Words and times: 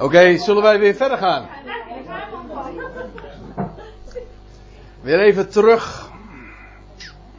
Oké, 0.00 0.36
zullen 0.38 0.62
wij 0.62 0.78
weer 0.78 0.94
verder 0.94 1.18
gaan? 1.18 1.48
Weer 5.00 5.20
even 5.20 5.50
terug 5.50 6.10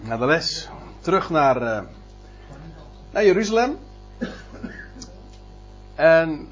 naar 0.01 0.19
de 0.19 0.25
les. 0.25 0.69
Terug 0.99 1.29
naar, 1.29 1.61
uh, 1.61 1.81
naar 3.11 3.25
Jeruzalem. 3.25 3.77
En 5.95 6.47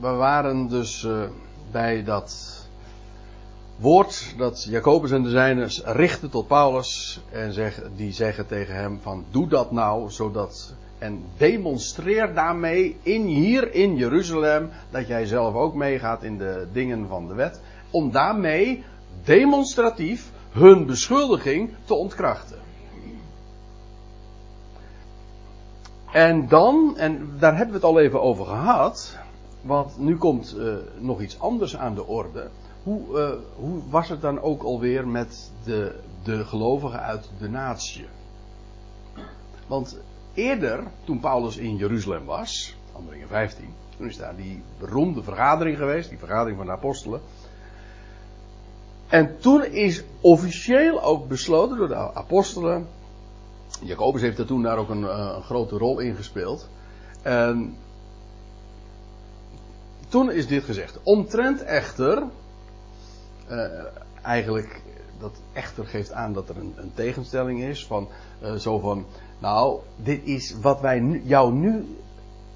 we 0.00 0.08
waren 0.08 0.68
dus 0.68 1.02
uh, 1.02 1.22
bij 1.70 2.04
dat 2.04 2.58
woord 3.76 4.34
dat 4.36 4.64
Jacobus 4.64 5.10
en 5.10 5.22
de 5.22 5.30
zijners 5.30 5.82
richten 5.84 6.30
tot 6.30 6.46
Paulus. 6.46 7.20
En 7.30 7.52
zeg, 7.52 7.80
die 7.96 8.12
zeggen 8.12 8.46
tegen 8.46 8.74
hem 8.74 9.00
van 9.02 9.24
doe 9.30 9.48
dat 9.48 9.70
nou 9.70 10.10
zodat 10.10 10.74
en 11.00 11.24
demonstreer 11.36 12.34
daarmee 12.34 12.96
in, 13.02 13.22
hier 13.22 13.74
in 13.74 13.96
Jeruzalem 13.96 14.70
dat 14.90 15.06
jij 15.06 15.26
zelf 15.26 15.54
ook 15.54 15.74
meegaat 15.74 16.22
in 16.22 16.38
de 16.38 16.66
dingen 16.72 17.08
van 17.08 17.28
de 17.28 17.34
wet. 17.34 17.60
Om 17.90 18.10
daarmee 18.10 18.84
demonstratief 19.24 20.30
hun 20.50 20.86
beschuldiging 20.86 21.70
te 21.84 21.94
ontkrachten. 21.94 22.58
En 26.12 26.48
dan, 26.48 26.96
en 26.96 27.30
daar 27.38 27.56
hebben 27.56 27.80
we 27.80 27.86
het 27.86 27.94
al 27.94 28.00
even 28.00 28.22
over 28.22 28.46
gehad, 28.46 29.18
want 29.62 29.98
nu 29.98 30.16
komt 30.16 30.54
uh, 30.58 30.74
nog 30.98 31.20
iets 31.20 31.40
anders 31.40 31.76
aan 31.76 31.94
de 31.94 32.06
orde. 32.06 32.48
Hoe, 32.82 33.00
uh, 33.18 33.30
hoe 33.56 33.80
was 33.90 34.08
het 34.08 34.20
dan 34.20 34.40
ook 34.40 34.62
alweer 34.62 35.08
met 35.08 35.50
de, 35.64 35.94
de 36.22 36.44
gelovigen 36.44 37.00
uit 37.00 37.30
de 37.38 37.48
natie? 37.48 38.06
Want 39.66 39.98
eerder, 40.34 40.82
toen 41.04 41.20
Paulus 41.20 41.56
in 41.56 41.76
Jeruzalem 41.76 42.24
was, 42.24 42.76
handelingen 42.92 43.28
15, 43.28 43.74
toen 43.96 44.06
is 44.06 44.16
daar 44.16 44.36
die 44.36 44.62
beroemde 44.78 45.22
vergadering 45.22 45.76
geweest, 45.76 46.08
die 46.08 46.18
vergadering 46.18 46.56
van 46.56 46.66
de 46.66 46.72
apostelen. 46.72 47.20
En 49.08 49.38
toen 49.38 49.64
is 49.64 50.02
officieel 50.20 51.02
ook 51.02 51.28
besloten 51.28 51.76
door 51.76 51.88
de 51.88 52.14
apostelen. 52.14 52.88
Jacobus 53.82 54.20
heeft 54.20 54.38
er 54.38 54.46
toen 54.46 54.62
daar 54.62 54.78
ook 54.78 54.88
een, 54.88 55.04
eh, 55.04 55.32
een 55.36 55.42
grote 55.42 55.78
rol 55.78 55.98
in 55.98 56.14
gespeeld. 56.14 56.68
En 57.22 57.76
toen 60.08 60.30
is 60.30 60.46
dit 60.46 60.64
gezegd. 60.64 60.98
Omtrent 61.02 61.62
echter, 61.62 62.22
uh, 63.50 63.84
eigenlijk, 64.22 64.82
dat 65.20 65.40
echter 65.52 65.86
geeft 65.86 66.12
aan 66.12 66.32
dat 66.32 66.48
er 66.48 66.56
een, 66.56 66.72
een 66.76 66.94
tegenstelling 66.94 67.62
is. 67.62 67.86
Van, 67.86 68.08
uh, 68.42 68.54
zo 68.54 68.78
van, 68.78 69.06
nou, 69.38 69.80
dit 69.96 70.20
is 70.24 70.56
wat 70.60 70.80
wij 70.80 71.20
jou 71.24 71.52
nu 71.52 71.96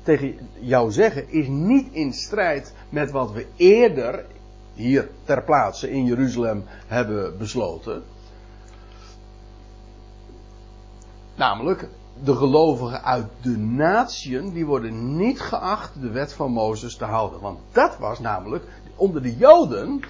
tegen 0.03 0.39
jou 0.59 0.93
zeggen, 0.93 1.31
is 1.31 1.47
niet 1.49 1.93
in 1.93 2.13
strijd 2.13 2.75
met 2.89 3.11
wat 3.11 3.33
we 3.33 3.47
eerder 3.57 4.25
hier 4.75 5.11
ter 5.25 5.43
plaatse 5.43 5.91
in 5.91 6.05
Jeruzalem 6.05 6.65
hebben 6.87 7.39
besloten. 7.39 8.03
Namelijk, 11.35 11.89
de 12.23 12.37
gelovigen 12.37 13.05
uit 13.05 13.27
de 13.43 13.57
natieën, 13.59 14.53
die 14.53 14.67
worden 14.67 15.17
niet 15.17 15.41
geacht 15.41 16.01
de 16.01 16.11
wet 16.11 16.33
van 16.33 16.53
Mozes 16.53 16.97
te 16.97 17.05
houden. 17.05 17.41
Want 17.41 17.59
dat 17.73 17.99
was 17.99 18.19
namelijk, 18.19 18.65
onder 18.97 19.23
de 19.23 19.37
Joden, 19.37 20.01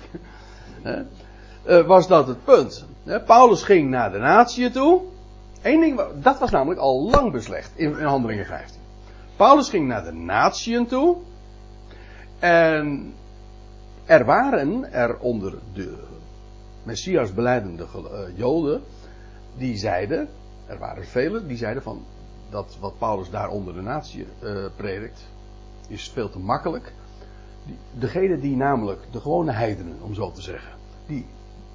was 1.86 2.06
dat 2.06 2.26
het 2.26 2.44
punt. 2.44 2.84
Paulus 3.26 3.62
ging 3.62 3.90
naar 3.90 4.12
de 4.12 4.18
natieën 4.18 4.72
toe. 4.72 5.02
Eén 5.62 5.80
ding, 5.80 6.00
dat 6.14 6.38
was 6.38 6.50
namelijk 6.50 6.80
al 6.80 7.10
lang 7.10 7.32
beslecht 7.32 7.70
in, 7.74 7.98
in 7.98 8.04
Handelingen 8.04 8.46
15. 8.46 8.80
Paulus 9.36 9.68
ging 9.68 9.86
naar 9.86 10.04
de 10.04 10.12
natieën 10.12 10.86
toe. 10.86 11.16
En 12.38 13.14
er 14.04 14.24
waren 14.24 14.92
er 14.92 15.18
onder 15.18 15.54
de 15.72 15.94
Messias 16.82 17.34
beleidende 17.34 17.86
Joden 18.34 18.82
die 19.56 19.76
zeiden, 19.76 20.28
er 20.66 20.78
waren 20.78 21.06
velen 21.06 21.48
die 21.48 21.56
zeiden 21.56 21.82
van 21.82 22.04
dat 22.50 22.76
wat 22.80 22.98
Paulus 22.98 23.30
daar 23.30 23.48
onder 23.48 23.74
de 23.74 23.80
natie 23.80 24.26
predikt 24.76 25.26
is 25.88 26.10
veel 26.10 26.30
te 26.30 26.38
makkelijk. 26.38 26.92
Degene 27.92 28.38
die 28.38 28.56
namelijk, 28.56 29.00
de 29.10 29.20
gewone 29.20 29.52
heidenen 29.52 29.96
om 30.00 30.14
zo 30.14 30.32
te 30.32 30.42
zeggen, 30.42 30.72
die 31.06 31.26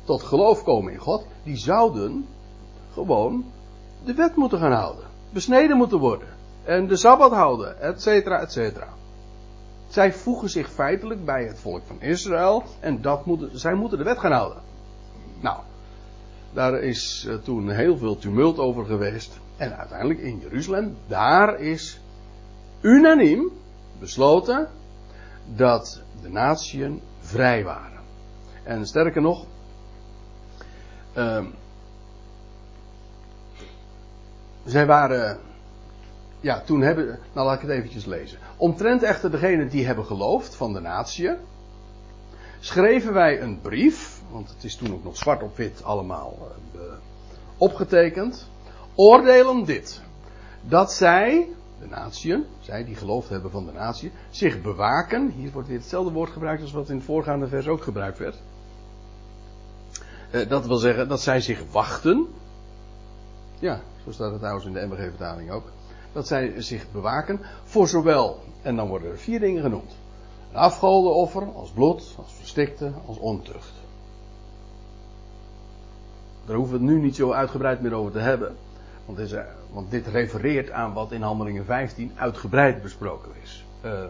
tot 0.10 0.24
geloof 0.24 0.64
komen 0.64 0.94
in 0.94 1.00
God, 1.00 1.26
die 1.44 1.58
zouden 1.58 2.26
gewoon 2.94 3.46
de 4.04 4.14
wet 4.14 4.36
moeten 4.36 4.60
gaan 4.60 4.72
houden. 4.72 5.06
Besneden 5.30 5.78
moeten 5.78 6.00
worden. 6.00 6.28
En 6.64 6.88
de 6.88 6.96
Sabbat 6.96 7.32
houden, 7.32 7.82
et 7.82 8.02
cetera, 8.02 8.40
et 8.40 8.52
cetera. 8.52 8.88
Zij 9.88 10.14
voegen 10.14 10.50
zich 10.50 10.70
feitelijk 10.72 11.26
bij 11.26 11.46
het 11.46 11.60
volk 11.60 11.82
van 11.86 12.02
Israël 12.02 12.64
en 12.80 13.02
dat 13.02 13.26
moeten, 13.26 13.60
zij 13.60 13.74
moeten 13.74 13.98
de 13.98 14.04
wet 14.04 14.20
gaan 14.20 14.32
houden. 14.32 14.62
Nou, 15.42 15.58
daar 16.54 16.80
is 16.80 17.26
uh, 17.28 17.36
toen 17.36 17.70
heel 17.70 17.98
veel 17.98 18.18
tumult 18.18 18.58
over 18.58 18.86
geweest. 18.86 19.40
En 19.58 19.78
uiteindelijk 19.78 20.20
in 20.20 20.40
Jeruzalem, 20.40 20.98
daar 21.08 21.60
is 21.60 22.00
unaniem 22.82 23.52
besloten 24.00 24.68
dat 25.56 26.02
de 26.22 26.30
natieën 26.30 27.02
vrij 27.20 27.64
waren. 27.64 28.00
En 28.64 28.86
sterker 28.86 29.22
nog, 29.22 29.46
uh, 31.18 31.46
zij 34.66 34.86
waren, 34.86 35.40
ja, 36.40 36.62
toen 36.62 36.82
hebben, 36.82 37.20
nou 37.34 37.48
laat 37.48 37.56
ik 37.56 37.62
het 37.62 37.78
eventjes 37.78 38.06
lezen. 38.06 38.40
Omtrent 38.58 39.04
echter 39.04 39.32
degene 39.32 39.68
die 39.68 39.86
hebben 39.86 40.06
geloofd 40.06 40.56
van 40.56 40.74
de 40.74 40.80
natie, 40.80 41.30
schreven 42.60 43.14
wij 43.14 43.42
een 43.42 43.62
brief, 43.62 44.22
want 44.32 44.50
het 44.50 44.64
is 44.64 44.76
toen 44.76 44.94
ook 44.94 45.04
nog 45.04 45.18
zwart 45.18 45.44
op 45.44 45.58
wit 45.58 45.84
allemaal 45.84 46.38
uh, 46.76 46.82
opgetekend, 47.58 48.50
oordelen 48.96 49.66
dit. 49.66 50.02
Dat 50.62 50.94
zij, 50.94 51.48
de 51.80 51.88
natieën, 51.88 52.46
zij 52.60 52.86
die 52.86 52.96
geloofd 52.96 53.30
hebben 53.30 53.52
van 53.52 53.66
de 53.66 53.72
natie, 53.72 54.12
zich 54.30 54.62
bewaken. 54.62 55.30
Hier 55.30 55.52
wordt 55.52 55.68
weer 55.68 55.78
hetzelfde 55.78 56.12
woord 56.12 56.30
gebruikt 56.30 56.62
als 56.62 56.72
wat 56.72 56.90
in 56.90 56.96
het 56.96 57.06
voorgaande 57.06 57.48
vers 57.48 57.68
ook 57.68 57.84
gebruikt 57.84 58.18
werd. 58.18 58.42
Uh, 60.32 60.50
dat 60.50 60.68
wil 60.68 60.78
zeggen 60.78 61.08
dat 61.08 61.22
zij 61.22 61.42
zich 61.42 61.64
wachten. 61.72 62.28
Ja, 63.60 63.82
zo 64.04 64.12
staat 64.12 64.30
het 64.30 64.40
trouwens 64.40 64.66
in 64.66 64.74
de 64.74 64.86
MBG-vertaling 64.86 65.52
ook. 65.52 65.72
Dat 66.14 66.28
zij 66.28 66.62
zich 66.62 66.92
bewaken 66.92 67.40
voor 67.64 67.88
zowel, 67.88 68.40
en 68.62 68.76
dan 68.76 68.88
worden 68.88 69.12
er 69.12 69.18
vier 69.18 69.40
dingen 69.40 69.62
genoemd. 69.62 69.92
Een 70.52 70.58
afgodenoffer, 70.58 71.54
als 71.54 71.70
bloed, 71.70 72.16
als 72.18 72.34
verstikte, 72.34 72.92
als 73.06 73.18
ontucht. 73.18 73.74
Daar 76.46 76.56
hoeven 76.56 76.80
we 76.80 76.84
het 76.84 76.94
nu 76.94 77.02
niet 77.02 77.16
zo 77.16 77.32
uitgebreid 77.32 77.82
meer 77.82 77.94
over 77.94 78.12
te 78.12 78.20
hebben. 78.20 78.56
Want 79.06 79.18
is, 79.18 79.34
want 79.72 79.92
dit 79.92 80.08
refereert 80.08 80.72
aan 80.72 80.94
wat 80.94 81.12
in 81.12 81.22
Handelingen 81.22 81.66
15 81.66 82.12
uitgebreid 82.16 82.82
besproken 82.82 83.32
is. 83.44 83.66
Uh, 83.86 84.04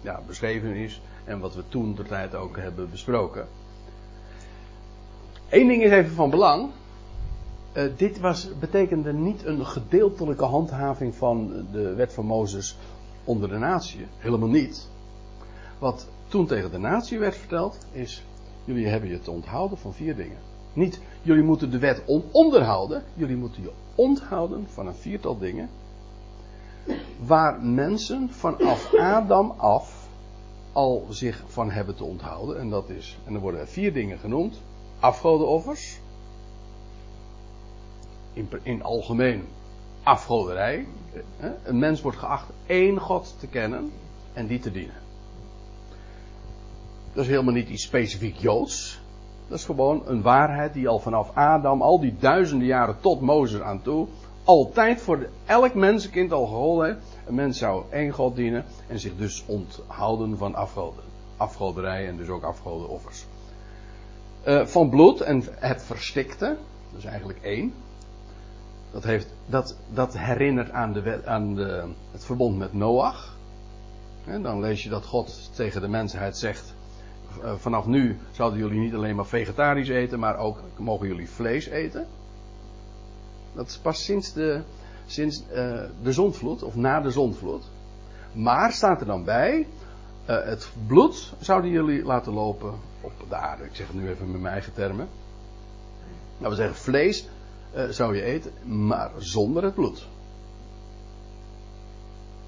ja, 0.00 0.20
beschreven 0.26 0.74
is. 0.74 1.00
En 1.24 1.40
wat 1.40 1.54
we 1.54 1.62
toen 1.68 1.94
de 1.94 2.02
tijd 2.02 2.34
ook 2.34 2.56
hebben 2.56 2.90
besproken. 2.90 3.48
Eén 5.50 5.66
ding 5.66 5.82
is 5.82 5.90
even 5.90 6.14
van 6.14 6.30
belang. 6.30 6.70
Uh, 7.72 7.82
dit 7.96 8.20
was, 8.20 8.58
betekende 8.58 9.12
niet 9.12 9.44
een 9.44 9.66
gedeeltelijke 9.66 10.44
handhaving 10.44 11.14
van 11.14 11.66
de 11.72 11.94
wet 11.94 12.12
van 12.12 12.26
Mozes 12.26 12.76
onder 13.24 13.48
de 13.48 13.58
natie. 13.58 14.06
Helemaal 14.18 14.48
niet. 14.48 14.88
Wat 15.78 16.08
toen 16.28 16.46
tegen 16.46 16.70
de 16.70 16.78
natie 16.78 17.18
werd 17.18 17.36
verteld 17.36 17.78
is, 17.92 18.24
jullie 18.64 18.86
hebben 18.86 19.10
je 19.10 19.20
te 19.20 19.30
onthouden 19.30 19.78
van 19.78 19.94
vier 19.94 20.16
dingen. 20.16 20.36
Niet, 20.72 21.00
jullie 21.22 21.42
moeten 21.42 21.70
de 21.70 21.78
wet 21.78 22.02
on 22.06 22.22
onderhouden, 22.32 23.02
jullie 23.14 23.36
moeten 23.36 23.62
je 23.62 23.72
onthouden 23.94 24.66
van 24.68 24.86
een 24.86 24.94
viertal 24.94 25.38
dingen. 25.38 25.68
Waar 27.26 27.62
mensen 27.62 28.30
vanaf 28.30 28.94
Adam 28.94 29.54
af 29.56 30.08
al 30.72 31.06
zich 31.10 31.44
van 31.46 31.70
hebben 31.70 31.94
te 31.94 32.04
onthouden. 32.04 32.58
En 32.58 32.70
dat 32.70 32.88
is, 32.88 33.18
en 33.24 33.34
er 33.34 33.40
worden 33.40 33.60
er 33.60 33.68
vier 33.68 33.92
dingen 33.92 34.18
genoemd. 34.18 34.60
Afgodenoffers. 35.00 35.98
In, 38.32 38.48
in 38.62 38.82
algemeen 38.82 39.44
afgoderij. 40.02 40.86
Een 41.64 41.78
mens 41.78 42.00
wordt 42.00 42.18
geacht 42.18 42.46
één 42.66 43.00
God 43.00 43.34
te 43.38 43.46
kennen 43.46 43.92
en 44.32 44.46
die 44.46 44.58
te 44.58 44.70
dienen. 44.70 44.94
Dat 47.12 47.24
is 47.24 47.30
helemaal 47.30 47.54
niet 47.54 47.68
iets 47.68 47.82
specifiek 47.82 48.36
Joods. 48.36 49.00
Dat 49.48 49.58
is 49.58 49.64
gewoon 49.64 50.02
een 50.06 50.22
waarheid 50.22 50.72
die 50.72 50.88
al 50.88 50.98
vanaf 50.98 51.30
Adam, 51.34 51.82
al 51.82 52.00
die 52.00 52.16
duizenden 52.18 52.66
jaren 52.66 52.96
tot 53.00 53.20
Mozes 53.20 53.60
aan 53.60 53.82
toe, 53.82 54.06
altijd 54.44 55.00
voor 55.00 55.28
elk 55.46 55.74
mensenkind 55.74 56.32
al 56.32 56.46
geholpen 56.46 56.86
heeft. 56.86 56.98
Een 57.26 57.34
mens 57.34 57.58
zou 57.58 57.82
één 57.90 58.10
God 58.10 58.36
dienen 58.36 58.64
en 58.86 59.00
zich 59.00 59.16
dus 59.16 59.44
onthouden 59.46 60.36
van 60.38 60.54
afgoden. 60.54 61.04
Afgoderij 61.36 62.08
en 62.08 62.16
dus 62.16 62.28
ook 62.28 62.42
afgodenoffers. 62.42 63.24
Uh, 64.48 64.66
van 64.66 64.88
bloed 64.88 65.20
en 65.20 65.42
het 65.50 65.82
verstikte, 65.82 66.56
dus 66.94 67.04
eigenlijk 67.04 67.38
één. 67.42 67.74
Dat, 68.90 69.04
heeft, 69.04 69.34
dat, 69.46 69.76
dat 69.92 70.18
herinnert 70.18 70.70
aan, 70.70 70.92
de, 70.92 71.20
aan 71.24 71.54
de, 71.54 71.84
het 72.10 72.24
verbond 72.24 72.58
met 72.58 72.72
Noach. 72.72 73.36
Dan 74.24 74.60
lees 74.60 74.82
je 74.82 74.88
dat 74.88 75.06
God 75.06 75.50
tegen 75.54 75.80
de 75.80 75.88
mensheid 75.88 76.36
zegt: 76.36 76.74
eh, 77.42 77.54
vanaf 77.54 77.86
nu 77.86 78.18
zouden 78.32 78.58
jullie 78.58 78.80
niet 78.80 78.94
alleen 78.94 79.16
maar 79.16 79.26
vegetarisch 79.26 79.88
eten, 79.88 80.18
maar 80.18 80.38
ook 80.38 80.62
mogen 80.76 81.08
jullie 81.08 81.30
vlees 81.30 81.66
eten. 81.66 82.06
Dat 83.54 83.66
is 83.68 83.78
pas 83.78 84.04
sinds 84.04 84.32
de, 84.32 84.60
sinds, 85.06 85.42
uh, 85.50 85.82
de 86.02 86.12
zondvloed, 86.12 86.62
of 86.62 86.74
na 86.74 87.00
de 87.00 87.10
zondvloed. 87.10 87.64
Maar 88.32 88.72
staat 88.72 89.00
er 89.00 89.06
dan 89.06 89.24
bij, 89.24 89.66
het 90.24 90.70
bloed 90.86 91.32
zouden 91.38 91.70
jullie 91.70 92.04
laten 92.04 92.32
lopen 92.32 92.87
op 93.20 93.28
de 93.28 93.36
aarde. 93.36 93.64
Ik 93.64 93.74
zeg 93.74 93.86
het 93.86 93.96
nu 93.96 94.08
even 94.08 94.30
met 94.30 94.40
mijn 94.40 94.52
eigen 94.52 94.72
termen. 94.72 95.08
Nou, 96.38 96.50
we 96.50 96.56
zeggen 96.56 96.76
vlees 96.76 97.28
uh, 97.76 97.88
zou 97.88 98.16
je 98.16 98.22
eten, 98.22 98.52
maar 98.86 99.10
zonder 99.18 99.62
het 99.62 99.74
bloed. 99.74 100.06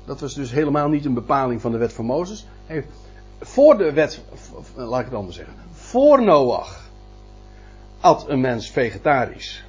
Dat 0.04 0.20
was 0.20 0.34
dus 0.34 0.50
helemaal 0.50 0.88
niet 0.88 1.04
een 1.04 1.14
bepaling 1.14 1.60
van 1.60 1.72
de 1.72 1.78
wet 1.78 1.92
van 1.92 2.04
Mozes. 2.04 2.46
Heeft 2.66 2.88
voor 3.40 3.78
de 3.78 3.92
wet, 3.92 4.20
laat 4.74 5.00
ik 5.00 5.06
het 5.06 5.14
anders 5.14 5.36
zeggen. 5.36 5.54
Voor 5.72 6.22
Noach 6.22 6.88
at 8.00 8.28
een 8.28 8.40
mens 8.40 8.70
vegetarisch. 8.70 9.64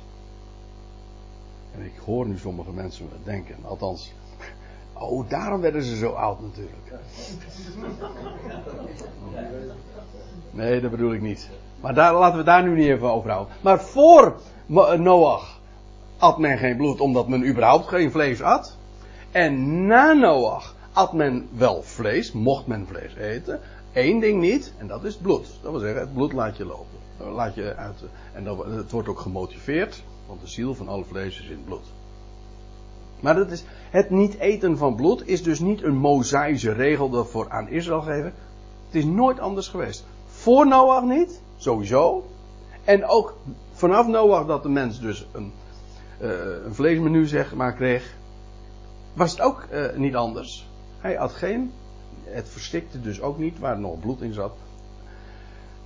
En 1.76 1.86
ik 1.86 1.98
hoor 2.06 2.28
nu 2.28 2.38
sommige 2.38 2.72
mensen 2.72 3.10
denken, 3.24 3.56
althans. 3.64 4.14
Oh, 5.02 5.30
daarom 5.30 5.62
werden 5.62 5.84
ze 5.84 5.96
zo 5.96 6.10
oud 6.12 6.42
natuurlijk. 6.42 6.92
Nee, 10.52 10.82
dat 10.82 10.92
bedoel 10.92 11.14
ik 11.14 11.22
niet. 11.22 11.50
Maar 11.80 11.94
daar, 11.94 12.14
laten 12.14 12.38
we 12.38 12.44
daar 12.44 12.64
nu 12.64 12.76
niet 12.76 12.88
even 12.88 13.12
over 13.12 13.30
houden. 13.30 13.56
Maar 13.62 13.82
voor 13.82 14.36
Noach 14.98 15.60
at 16.18 16.38
men 16.38 16.58
geen 16.58 16.78
bloed 16.78 17.00
omdat 17.00 17.28
men 17.28 17.48
überhaupt 17.48 17.88
geen 17.88 18.12
vlees 18.12 18.42
at. 18.42 18.78
En 19.32 19.86
na 19.86 20.14
Noach 20.14 20.76
at 20.94 21.14
men 21.14 21.50
wel 21.52 21.84
vlees, 21.84 22.32
mocht 22.32 22.68
men 22.68 22.88
vlees 22.88 23.16
eten. 23.16 23.60
Eén 23.94 24.20
ding 24.20 24.42
niet, 24.42 24.74
en 24.78 24.88
dat 24.88 25.04
is 25.04 25.16
bloed. 25.16 25.48
Dat 25.62 25.72
wil 25.72 25.80
zeggen, 25.80 26.00
het 26.00 26.14
bloed 26.14 26.34
laat 26.34 26.58
je 26.58 26.66
lopen. 26.66 27.00
Laat 27.34 27.56
je 27.56 27.76
uit, 27.76 28.04
en 28.34 28.44
dat, 28.44 28.66
het 28.66 28.92
wordt 28.92 29.08
ook 29.08 29.20
gemotiveerd, 29.20 30.04
want 30.28 30.42
de 30.42 30.48
ziel 30.48 30.76
van 30.76 30.88
alle 30.88 31.04
vlees 31.04 31.40
is 31.40 31.46
in 31.46 31.52
het 31.52 31.66
bloed. 31.66 31.86
Maar 33.22 33.36
dat 33.36 33.52
is, 33.52 33.64
het 33.90 34.10
niet 34.10 34.38
eten 34.38 34.78
van 34.78 34.96
bloed 34.96 35.28
is 35.28 35.44
dus 35.44 35.60
niet 35.60 35.84
een 35.84 35.96
mozaïsche 35.96 36.72
regel 36.72 37.10
dat 37.10 37.30
voor 37.30 37.50
aan 37.50 37.70
Israël 37.70 38.02
geven. 38.02 38.34
Het 38.86 38.96
is 38.96 39.06
nooit 39.06 39.40
anders 39.40 39.68
geweest. 39.68 40.06
Voor 40.26 40.68
Noach 40.68 41.04
niet, 41.04 41.42
sowieso. 41.58 42.26
En 42.84 43.06
ook 43.06 43.38
vanaf 43.72 44.08
Noach 44.08 44.46
dat 44.46 44.64
de 44.64 44.70
mens 44.70 45.00
dus 45.00 45.28
een, 45.32 45.52
uh, 46.22 46.30
een 46.66 46.74
vleesmenu 46.74 47.28
zeg 47.28 47.56
maar 47.56 47.74
kreeg, 47.74 48.16
was 49.14 49.32
het 49.32 49.42
ook 49.42 49.68
uh, 49.72 49.96
niet 49.96 50.16
anders. 50.16 50.70
Hij 51.00 51.16
had 51.16 51.32
geen, 51.32 51.72
het 52.24 52.50
verstikte 52.50 53.02
dus 53.02 53.22
ook 53.22 53.38
niet 53.38 53.60
waar 53.60 53.80
nog 53.80 54.00
bloed 54.00 54.22
in 54.22 54.34
zat. 54.34 54.54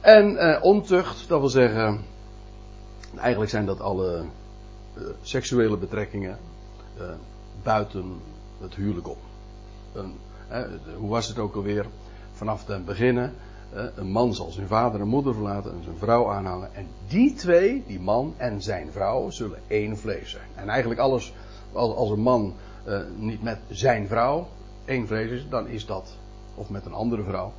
En 0.01 0.31
uh, 0.31 0.63
ontucht, 0.63 1.27
dat 1.27 1.39
wil 1.39 1.49
zeggen, 1.49 2.01
eigenlijk 3.17 3.51
zijn 3.51 3.65
dat 3.65 3.79
alle 3.79 4.25
seksuele 5.21 5.77
betrekkingen 5.77 6.37
buiten 7.63 8.21
het 8.61 8.75
huwelijk 8.75 9.07
om. 9.07 9.17
hoe 10.97 11.09
was 11.09 11.27
het 11.27 11.39
ook 11.39 11.55
alweer? 11.55 11.85
Vanaf 12.33 12.67
het 12.67 12.85
beginnen, 12.85 13.33
een 13.95 14.11
man 14.11 14.33
zal 14.33 14.51
zijn 14.51 14.67
vader 14.67 15.01
en 15.01 15.07
moeder 15.07 15.33
verlaten 15.33 15.71
en 15.71 15.83
zijn 15.83 15.97
vrouw 15.97 16.31
aanhangen. 16.31 16.75
En 16.75 16.87
die 17.07 17.33
twee, 17.33 17.83
die 17.87 17.99
man 17.99 18.33
en 18.37 18.61
zijn 18.61 18.91
vrouw, 18.91 19.29
zullen 19.29 19.59
één 19.67 19.97
vlees 19.97 20.29
zijn. 20.29 20.47
En 20.55 20.69
eigenlijk 20.69 20.99
alles, 20.99 21.33
als 21.73 22.09
een 22.09 22.21
man 22.21 22.53
uh, 22.87 22.99
niet 23.17 23.43
met 23.43 23.59
zijn 23.69 24.07
vrouw 24.07 24.47
één 24.85 25.07
vlees 25.07 25.31
is, 25.31 25.49
dan 25.49 25.67
is 25.67 25.85
dat, 25.85 26.17
of 26.55 26.69
met 26.69 26.85
een 26.85 26.93
andere 26.93 27.23
vrouw, 27.23 27.51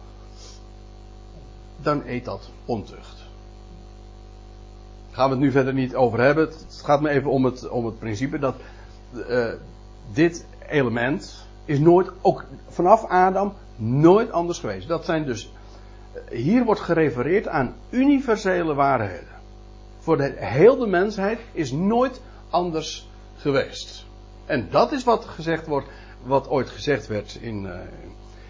dan 1.82 2.02
eet 2.06 2.24
dat 2.24 2.50
ontucht. 2.64 3.24
Gaan 5.10 5.28
we 5.28 5.34
het 5.34 5.44
nu 5.44 5.50
verder 5.50 5.74
niet 5.74 5.94
over 5.94 6.20
hebben. 6.20 6.48
Het 6.48 6.80
gaat 6.84 7.00
me 7.00 7.08
even 7.08 7.30
om 7.30 7.44
het, 7.44 7.68
om 7.68 7.86
het 7.86 7.98
principe 7.98 8.38
dat 8.38 8.54
uh, 9.12 9.52
dit 10.12 10.46
element 10.68 11.46
is 11.64 11.78
nooit, 11.78 12.10
ook 12.20 12.44
vanaf 12.68 13.04
Adam, 13.04 13.52
nooit 13.76 14.32
anders 14.32 14.58
geweest. 14.58 14.88
Dat 14.88 15.04
zijn 15.04 15.24
dus, 15.24 15.52
hier 16.30 16.64
wordt 16.64 16.80
gerefereerd 16.80 17.48
aan 17.48 17.74
universele 17.90 18.74
waarheden. 18.74 19.34
Voor 19.98 20.16
de 20.16 20.34
hele 20.36 20.86
mensheid 20.86 21.38
is 21.52 21.72
nooit 21.72 22.20
anders 22.50 23.08
geweest. 23.36 24.04
En 24.44 24.68
dat 24.70 24.92
is 24.92 25.04
wat 25.04 25.24
gezegd 25.24 25.66
wordt, 25.66 25.88
wat 26.22 26.48
ooit 26.48 26.68
gezegd 26.68 27.06
werd 27.06 27.38
in, 27.40 27.64
uh, 27.64 27.78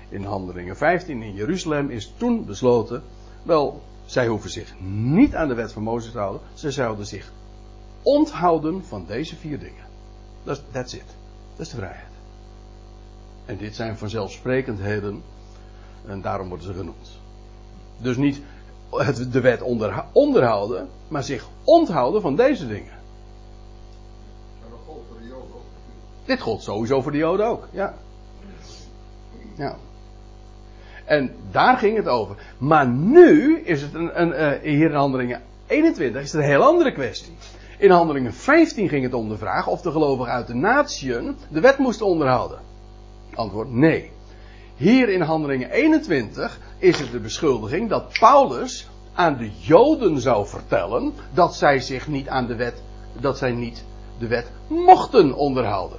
in 0.08 0.24
Handelingen 0.24 0.76
15 0.76 1.22
in 1.22 1.34
Jeruzalem, 1.34 1.90
is 1.90 2.12
toen 2.16 2.44
besloten, 2.44 3.02
wel, 3.42 3.82
zij 4.04 4.26
hoeven 4.26 4.50
zich 4.50 4.74
niet 4.80 5.34
aan 5.34 5.48
de 5.48 5.54
wet 5.54 5.72
van 5.72 5.82
Mozes 5.82 6.12
te 6.12 6.18
houden, 6.18 6.40
ze 6.54 6.70
zouden 6.70 7.06
zich 7.06 7.32
onthouden 8.02 8.84
van 8.84 9.04
deze 9.06 9.36
vier 9.36 9.58
dingen. 9.58 9.85
Dat 10.46 10.62
that's 10.70 10.92
it. 10.92 11.04
Dat 11.56 11.66
is 11.66 11.72
de 11.72 11.76
vrijheid. 11.76 12.04
En 13.44 13.56
dit 13.56 13.74
zijn 13.74 13.98
vanzelfsprekendheden, 13.98 15.22
en 16.06 16.20
daarom 16.20 16.48
worden 16.48 16.66
ze 16.66 16.74
genoemd. 16.74 17.10
Dus 17.98 18.16
niet 18.16 18.40
de 19.30 19.40
wet 19.40 19.62
onderhouden, 20.12 20.88
maar 21.08 21.24
zich 21.24 21.48
onthouden 21.64 22.20
van 22.20 22.36
deze 22.36 22.66
dingen. 22.66 22.92
Dit 26.24 26.40
gold 26.40 26.62
sowieso 26.62 27.00
voor 27.00 27.12
de 27.12 27.18
Joden 27.18 27.46
ook, 27.46 27.68
ja. 27.70 27.94
Ja. 29.56 29.76
En 31.04 31.34
daar 31.50 31.78
ging 31.78 31.96
het 31.96 32.08
over. 32.08 32.36
Maar 32.58 32.86
nu 32.88 33.60
is 33.60 33.82
het 33.82 33.94
een, 33.94 34.20
een, 34.20 34.28
uh, 34.28 34.60
hier 34.62 34.90
in 34.90 34.96
handelingen 34.96 35.42
21 35.66 36.22
is 36.22 36.32
het 36.32 36.40
een 36.40 36.48
heel 36.48 36.62
andere 36.62 36.92
kwestie. 36.92 37.32
In 37.78 37.90
handelingen 37.90 38.34
15 38.34 38.88
ging 38.88 39.02
het 39.02 39.14
om 39.14 39.28
de 39.28 39.38
vraag 39.38 39.66
of 39.66 39.80
de 39.80 39.90
gelovigen 39.90 40.32
uit 40.32 40.46
de 40.46 40.54
natieën 40.54 41.36
de 41.48 41.60
wet 41.60 41.78
moesten 41.78 42.06
onderhouden. 42.06 42.58
Antwoord 43.34 43.72
nee. 43.72 44.10
Hier 44.76 45.08
in 45.08 45.20
handelingen 45.20 45.70
21 45.70 46.58
is 46.78 46.98
het 46.98 47.10
de 47.10 47.18
beschuldiging 47.18 47.88
dat 47.88 48.18
Paulus 48.18 48.88
aan 49.14 49.36
de 49.36 49.50
Joden 49.60 50.20
zou 50.20 50.46
vertellen 50.46 51.12
dat 51.34 51.54
zij 51.54 51.80
zich 51.80 52.08
niet 52.08 52.28
aan 52.28 52.46
de 52.46 52.56
wet, 52.56 52.82
dat 53.20 53.38
zij 53.38 53.52
niet 53.52 53.84
de 54.18 54.26
wet 54.26 54.50
mochten 54.66 55.34
onderhouden. 55.34 55.98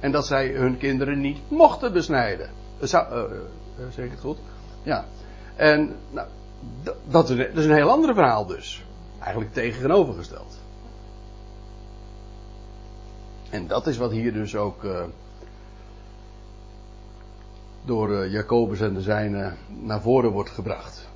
En 0.00 0.12
dat 0.12 0.26
zij 0.26 0.48
hun 0.48 0.78
kinderen 0.78 1.20
niet 1.20 1.38
mochten 1.48 1.92
besnijden. 1.92 2.50
Zou, 2.80 3.14
uh, 3.14 3.36
uh, 3.78 3.84
zeg 3.90 4.04
ik 4.04 4.10
het 4.10 4.20
goed? 4.20 4.38
Ja. 4.82 5.04
En 5.56 5.96
nou, 6.10 6.28
dat, 6.82 7.28
dat 7.28 7.30
is 7.30 7.64
een 7.64 7.74
heel 7.74 7.90
ander 7.90 8.14
verhaal 8.14 8.46
dus. 8.46 8.84
Eigenlijk 9.18 9.52
tegenovergesteld. 9.52 10.64
En 13.50 13.66
dat 13.66 13.86
is 13.86 13.96
wat 13.96 14.10
hier 14.10 14.32
dus 14.32 14.56
ook 14.56 14.82
uh, 14.82 15.04
door 17.84 18.28
Jacobus 18.28 18.80
en 18.80 18.94
de 18.94 19.00
zijnen 19.00 19.56
naar 19.68 20.00
voren 20.00 20.30
wordt 20.30 20.50
gebracht. 20.50 21.08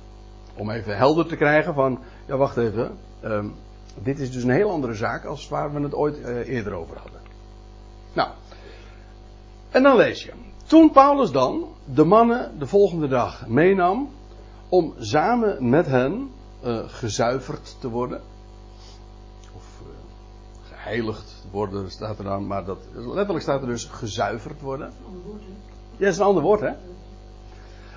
Om 0.55 0.69
even 0.69 0.97
helder 0.97 1.25
te 1.27 1.35
krijgen 1.35 1.73
van, 1.73 1.99
ja 2.25 2.37
wacht 2.37 2.57
even, 2.57 2.97
um, 3.23 3.53
dit 4.03 4.19
is 4.19 4.31
dus 4.31 4.43
een 4.43 4.49
heel 4.49 4.69
andere 4.69 4.93
zaak 4.93 5.25
als 5.25 5.49
waar 5.49 5.73
we 5.73 5.81
het 5.81 5.93
ooit 5.93 6.17
eerder 6.25 6.73
over 6.73 6.97
hadden. 6.97 7.21
Nou, 8.13 8.29
en 9.69 9.83
dan 9.83 9.95
lees 9.95 10.23
je. 10.23 10.31
Toen 10.65 10.91
Paulus 10.91 11.31
dan 11.31 11.67
de 11.85 12.03
mannen 12.03 12.59
de 12.59 12.67
volgende 12.67 13.07
dag 13.07 13.47
meenam 13.47 14.09
om 14.69 14.93
samen 14.99 15.69
met 15.69 15.85
hen 15.85 16.31
gezuiverd 16.85 17.75
te 17.79 17.89
worden. 17.89 18.21
Of 19.55 19.63
geheiligd 20.69 21.30
worden 21.51 21.91
staat 21.91 22.17
er 22.17 22.23
dan, 22.23 22.47
maar 22.47 22.65
dat, 22.65 22.77
letterlijk 22.93 23.41
staat 23.41 23.61
er 23.61 23.67
dus 23.67 23.85
gezuiverd 23.85 24.61
worden. 24.61 24.91
Ja, 25.91 25.97
dat 25.97 26.07
is 26.07 26.17
een 26.17 26.25
ander 26.25 26.43
woord 26.43 26.61
hè. 26.61 26.71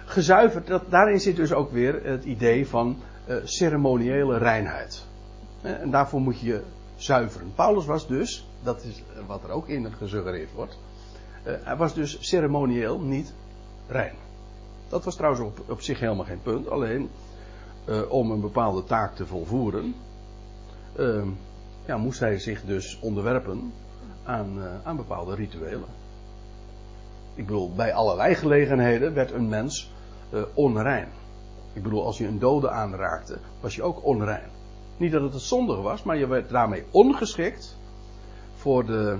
Gezuiverd, 0.05 0.67
dat, 0.67 0.83
daarin 0.89 1.21
zit 1.21 1.37
dus 1.37 1.53
ook 1.53 1.71
weer 1.71 2.05
het 2.05 2.25
idee 2.25 2.69
van 2.69 2.97
uh, 3.29 3.37
ceremoniële 3.45 4.39
reinheid. 4.39 5.07
En 5.63 5.91
daarvoor 5.91 6.21
moet 6.21 6.41
je 6.41 6.63
zuiveren. 6.97 7.53
Paulus 7.55 7.87
was 7.87 8.07
dus, 8.07 8.49
dat 8.63 8.85
is 8.85 9.03
wat 9.27 9.45
er 9.45 9.51
ook 9.51 9.69
in 9.69 9.93
gesuggereerd 9.93 10.53
wordt, 10.53 10.79
uh, 11.47 11.53
hij 11.63 11.77
was 11.77 11.95
dus 11.95 12.17
ceremonieel 12.21 13.01
niet 13.01 13.33
rein. 13.89 14.15
Dat 14.89 15.05
was 15.05 15.17
trouwens 15.17 15.45
op, 15.45 15.71
op 15.71 15.81
zich 15.81 16.01
helemaal 16.01 16.25
geen 16.25 16.43
punt. 16.43 16.71
Alleen 16.71 17.11
uh, 17.89 18.13
om 18.13 18.31
een 18.31 18.41
bepaalde 18.41 18.85
taak 18.85 19.15
te 19.15 19.27
volvoeren, 19.27 19.95
uh, 20.99 21.23
ja, 21.87 21.97
moest 21.97 22.21
hij 22.21 22.39
zich 22.39 22.63
dus 22.65 22.99
onderwerpen 23.01 23.73
aan, 24.25 24.63
eh, 24.63 24.67
aan 24.83 24.97
bepaalde 24.97 25.35
rituelen. 25.35 25.89
Ik 27.35 27.47
bedoel, 27.47 27.75
bij 27.75 27.95
allerlei 27.95 28.35
gelegenheden 28.35 29.15
werd 29.15 29.31
een 29.31 29.49
mens 29.49 29.93
uh, 30.33 30.43
onrein. 30.55 31.09
Ik 31.73 31.83
bedoel, 31.83 32.05
als 32.05 32.19
je 32.19 32.27
een 32.27 32.39
dode 32.39 32.71
aanraakte, 32.71 33.39
was 33.61 33.75
je 33.75 33.83
ook 33.83 34.05
onrein. 34.05 34.51
Niet 34.97 35.13
dat 35.13 35.23
het 35.23 35.33
het 35.33 35.43
zondig 35.43 35.81
was, 35.81 36.03
maar 36.03 36.17
je 36.17 36.27
werd 36.27 36.51
daarmee 36.51 36.85
ongeschikt 36.91 37.79
voor 38.55 38.87
de, 38.87 39.19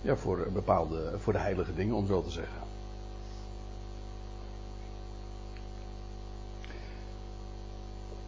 ja, 0.00 0.16
voor 0.16 0.40
eh, 0.40 0.52
bepaalde, 0.52 1.12
voor 1.18 1.32
de 1.32 1.38
heilige 1.38 1.74
dingen, 1.74 1.94
om 1.94 2.06
zo 2.06 2.22
te 2.22 2.30
zeggen. 2.30 2.62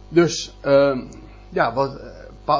Dus, 0.09 0.57
ehm, 0.61 1.07
ja, 1.49 1.73
wat, 1.73 1.99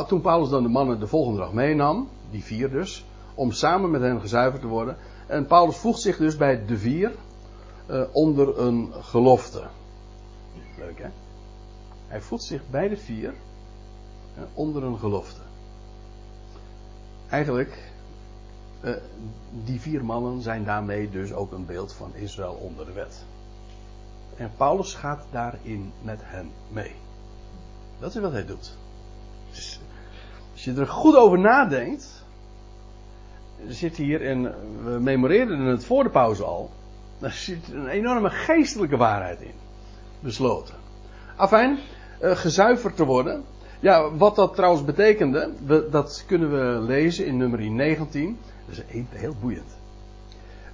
toen 0.08 0.22
Paulus 0.22 0.50
dan 0.50 0.63
de 0.63 0.70
mannen 0.70 1.00
de 1.00 1.08
volgende 1.08 1.39
dag 1.39 1.53
meenam, 1.53 2.10
die 2.32 2.44
vier 2.44 2.70
dus, 2.70 3.06
om 3.36 3.51
samen 3.51 3.91
met 3.91 4.01
hen 4.01 4.22
gezuiverd 4.22 4.62
te 4.62 4.67
worden. 4.67 4.98
En 5.27 5.46
Paulus 5.46 5.77
voegt 5.77 6.00
zich 6.00 6.17
dus 6.17 6.38
bij 6.38 6.65
de 6.65 6.77
vier 6.77 7.12
uh, 7.89 8.01
onder 8.12 8.60
een 8.60 8.94
gelofte. 8.94 9.63
Leuk 10.77 11.00
hè? 11.00 11.10
Hij 12.08 12.22
voegt 12.22 12.44
zich 12.44 12.62
bij 12.70 12.89
de 12.89 12.98
vier 12.98 13.34
uh, 14.38 14.44
onder 14.53 14.84
een 14.84 14.98
gelofte. 14.98 15.41
Eigenlijk, 17.29 17.91
uh, 18.82 18.96
die 19.63 19.82
vier 19.82 20.06
mannen 20.06 20.41
zijn 20.41 20.63
daarmee 20.63 21.10
dus 21.10 21.34
ook 21.34 21.51
een 21.51 21.65
beeld 21.65 21.94
van 21.94 22.15
Israël 22.15 22.53
onder 22.53 22.86
de 22.86 22.91
wet. 22.94 23.25
En 24.38 24.51
Paulus 24.58 24.94
gaat 24.94 25.25
daarin 25.32 25.91
met 26.01 26.20
hen 26.24 26.51
mee. 26.70 26.96
Dat 28.00 28.15
is 28.15 28.22
wat 28.22 28.32
hij 28.32 28.46
doet. 28.46 28.77
Dus, 29.58 29.80
als 30.54 30.64
je 30.64 30.74
er 30.74 30.88
goed 30.88 31.16
over 31.16 31.40
nadenkt, 31.40 32.26
zit 33.68 33.98
hier, 33.98 34.26
en 34.26 34.44
we 34.84 35.00
memoreerden 35.00 35.60
het 35.60 35.86
voor 35.86 36.04
de 36.04 36.10
pauze 36.10 36.44
al, 36.44 36.70
daar 37.20 37.32
zit 37.32 37.72
een 37.72 37.88
enorme 37.88 38.30
geestelijke 38.30 38.98
waarheid 38.98 39.42
in. 39.42 39.54
Besloten. 40.20 40.76
Afijn, 41.36 41.80
uh, 42.22 42.36
gezuiverd 42.36 42.96
te 42.96 43.06
worden. 43.06 43.44
Ja, 43.80 44.16
wat 44.16 44.36
dat 44.36 44.56
trouwens 44.56 44.86
betekende, 44.86 45.52
dat 45.92 46.24
kunnen 46.28 46.52
we 46.52 46.82
lezen 46.82 47.26
in 47.26 47.38
nummer 47.38 47.72
19. 47.72 48.38
Dat 48.66 48.78
is 48.78 49.04
heel 49.10 49.36
boeiend. 49.42 49.78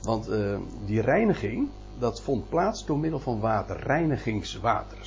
Want 0.02 0.30
uh, 0.30 0.58
die 0.86 1.02
reiniging, 1.02 1.70
dat 2.00 2.22
vond 2.22 2.50
plaats 2.50 2.86
door 2.86 2.98
middel 2.98 3.20
van 3.20 3.40
water, 3.40 3.80
reinigingswater. 3.80 4.98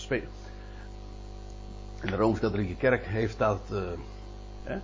En 2.06 2.12
de 2.12 2.18
Rooms-Katholieke 2.18 2.76
Kerk 2.76 3.06
heeft 3.06 3.38
dat. 3.38 3.60
Uh, 3.72 3.78
hè? 4.64 4.78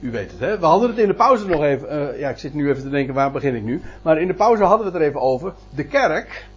U 0.00 0.10
weet 0.10 0.30
het, 0.30 0.40
hè? 0.40 0.58
We 0.58 0.66
hadden 0.66 0.88
het 0.88 0.98
in 0.98 1.06
de 1.06 1.14
pauze 1.14 1.46
nog 1.46 1.62
even. 1.62 2.12
Uh, 2.12 2.18
ja, 2.18 2.28
ik 2.28 2.38
zit 2.38 2.54
nu 2.54 2.70
even 2.70 2.82
te 2.82 2.88
denken, 2.88 3.14
waar 3.14 3.30
begin 3.30 3.54
ik 3.54 3.62
nu? 3.62 3.82
Maar 4.02 4.20
in 4.20 4.26
de 4.26 4.34
pauze 4.34 4.62
hadden 4.62 4.86
we 4.86 4.92
het 4.92 5.02
er 5.02 5.08
even 5.08 5.20
over. 5.20 5.54
De 5.74 5.84
kerk, 5.84 6.48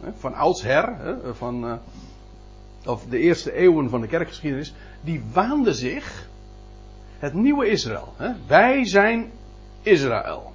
hè, 0.00 0.10
van 0.16 0.34
oudsher, 0.34 0.96
hè, 0.98 1.34
van. 1.34 1.64
Uh, 1.64 1.72
of 2.86 3.04
de 3.04 3.18
eerste 3.18 3.52
eeuwen 3.52 3.88
van 3.88 4.00
de 4.00 4.06
kerkgeschiedenis, 4.06 4.74
die 5.00 5.22
waande 5.32 5.74
zich 5.74 6.28
het 7.18 7.34
nieuwe 7.34 7.68
Israël. 7.68 8.14
Hè? 8.16 8.32
Wij 8.46 8.86
zijn 8.86 9.30
Israël. 9.82 10.52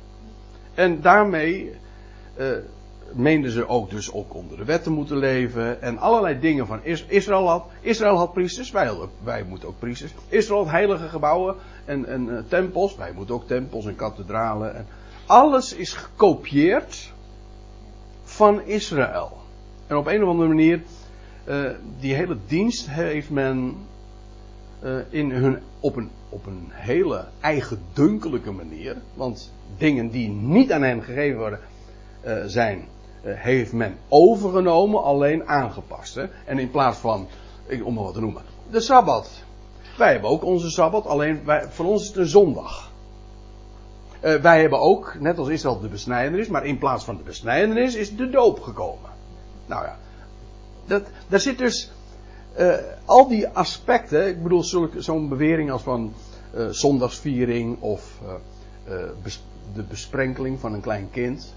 En 0.73 1.01
daarmee 1.01 1.71
meenden 3.13 3.51
ze 3.51 3.67
ook 3.67 3.89
dus 3.89 4.13
ook 4.13 4.33
onder 4.33 4.57
de 4.57 4.65
wet 4.65 4.83
te 4.83 4.89
moeten 4.89 5.17
leven 5.17 5.81
en 5.81 5.97
allerlei 5.97 6.39
dingen 6.39 6.67
van 6.67 6.79
Israël 7.07 7.47
had. 7.47 7.65
Israël 7.81 8.17
had 8.17 8.33
priesters, 8.33 8.71
wij, 8.71 8.91
wij 9.23 9.43
moeten 9.43 9.67
ook 9.67 9.79
priesters. 9.79 10.13
Israël 10.27 10.61
had 10.63 10.71
heilige 10.71 11.07
gebouwen 11.07 11.55
en, 11.85 12.25
uh, 12.29 12.39
tempels, 12.47 12.95
wij 12.95 13.11
moeten 13.15 13.35
ook 13.35 13.47
tempels 13.47 13.85
en 13.85 13.95
kathedralen. 13.95 14.75
En 14.75 14.87
alles 15.25 15.73
is 15.73 15.93
gekopieerd 15.93 17.11
van 18.23 18.61
Israël. 18.61 19.37
En 19.87 19.97
op 19.97 20.07
een 20.07 20.23
of 20.23 20.29
andere 20.29 20.47
manier, 20.47 20.81
uh, 21.45 21.69
die 21.99 22.13
hele 22.13 22.37
dienst 22.47 22.89
heeft 22.89 23.29
men 23.29 23.75
uh, 24.83 24.97
in 25.09 25.31
hun, 25.31 25.59
op, 25.79 25.95
een, 25.95 26.09
op 26.29 26.45
een 26.45 26.67
hele 26.69 27.25
eigendunkelijke 27.39 28.51
manier, 28.51 28.97
want 29.13 29.51
dingen 29.77 30.09
die 30.09 30.29
niet 30.29 30.71
aan 30.71 30.81
hen 30.81 31.03
gegeven 31.03 31.39
worden, 31.39 31.59
zijn, 32.45 32.87
heeft 33.33 33.73
men 33.73 33.97
overgenomen, 34.09 35.03
alleen 35.03 35.47
aangepast. 35.47 36.15
Hè? 36.15 36.25
En 36.45 36.59
in 36.59 36.71
plaats 36.71 36.97
van, 36.97 37.27
om 37.83 37.93
maar 37.93 38.03
wat 38.03 38.13
te 38.13 38.19
noemen, 38.19 38.41
de 38.69 38.79
Sabbat. 38.79 39.29
Wij 39.97 40.11
hebben 40.11 40.29
ook 40.29 40.43
onze 40.43 40.69
Sabbat, 40.69 41.05
alleen 41.05 41.45
wij, 41.45 41.67
voor 41.69 41.85
ons 41.85 42.01
is 42.01 42.07
het 42.07 42.17
een 42.17 42.25
zondag. 42.25 42.91
Uh, 44.23 44.35
wij 44.35 44.61
hebben 44.61 44.79
ook, 44.79 45.15
net 45.19 45.37
als 45.37 45.47
Israël, 45.47 45.79
de 45.79 45.87
besnijdenis, 45.87 46.47
maar 46.47 46.65
in 46.65 46.77
plaats 46.77 47.03
van 47.03 47.17
de 47.17 47.23
besnijdenis 47.23 47.95
is 47.95 48.15
de 48.15 48.29
doop 48.29 48.59
gekomen. 48.59 49.09
Nou 49.65 49.85
ja, 49.85 49.97
dat, 50.85 51.03
daar 51.27 51.39
zit 51.39 51.57
dus 51.57 51.91
uh, 52.59 52.75
al 53.05 53.27
die 53.27 53.47
aspecten, 53.47 54.27
ik 54.27 54.43
bedoel 54.43 54.63
zo'n 54.97 55.29
bewering 55.29 55.71
als 55.71 55.81
van 55.81 56.13
zondagsviering 56.69 57.81
of 57.81 58.19
de 59.73 59.83
besprenkeling 59.89 60.59
van 60.59 60.73
een 60.73 60.81
klein 60.81 61.09
kind 61.11 61.53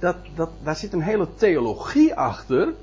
dat, 0.00 0.16
dat, 0.34 0.50
daar 0.62 0.76
zit 0.76 0.92
een 0.92 1.02
hele 1.02 1.34
theologie 1.34 2.14
achter. 2.14 2.74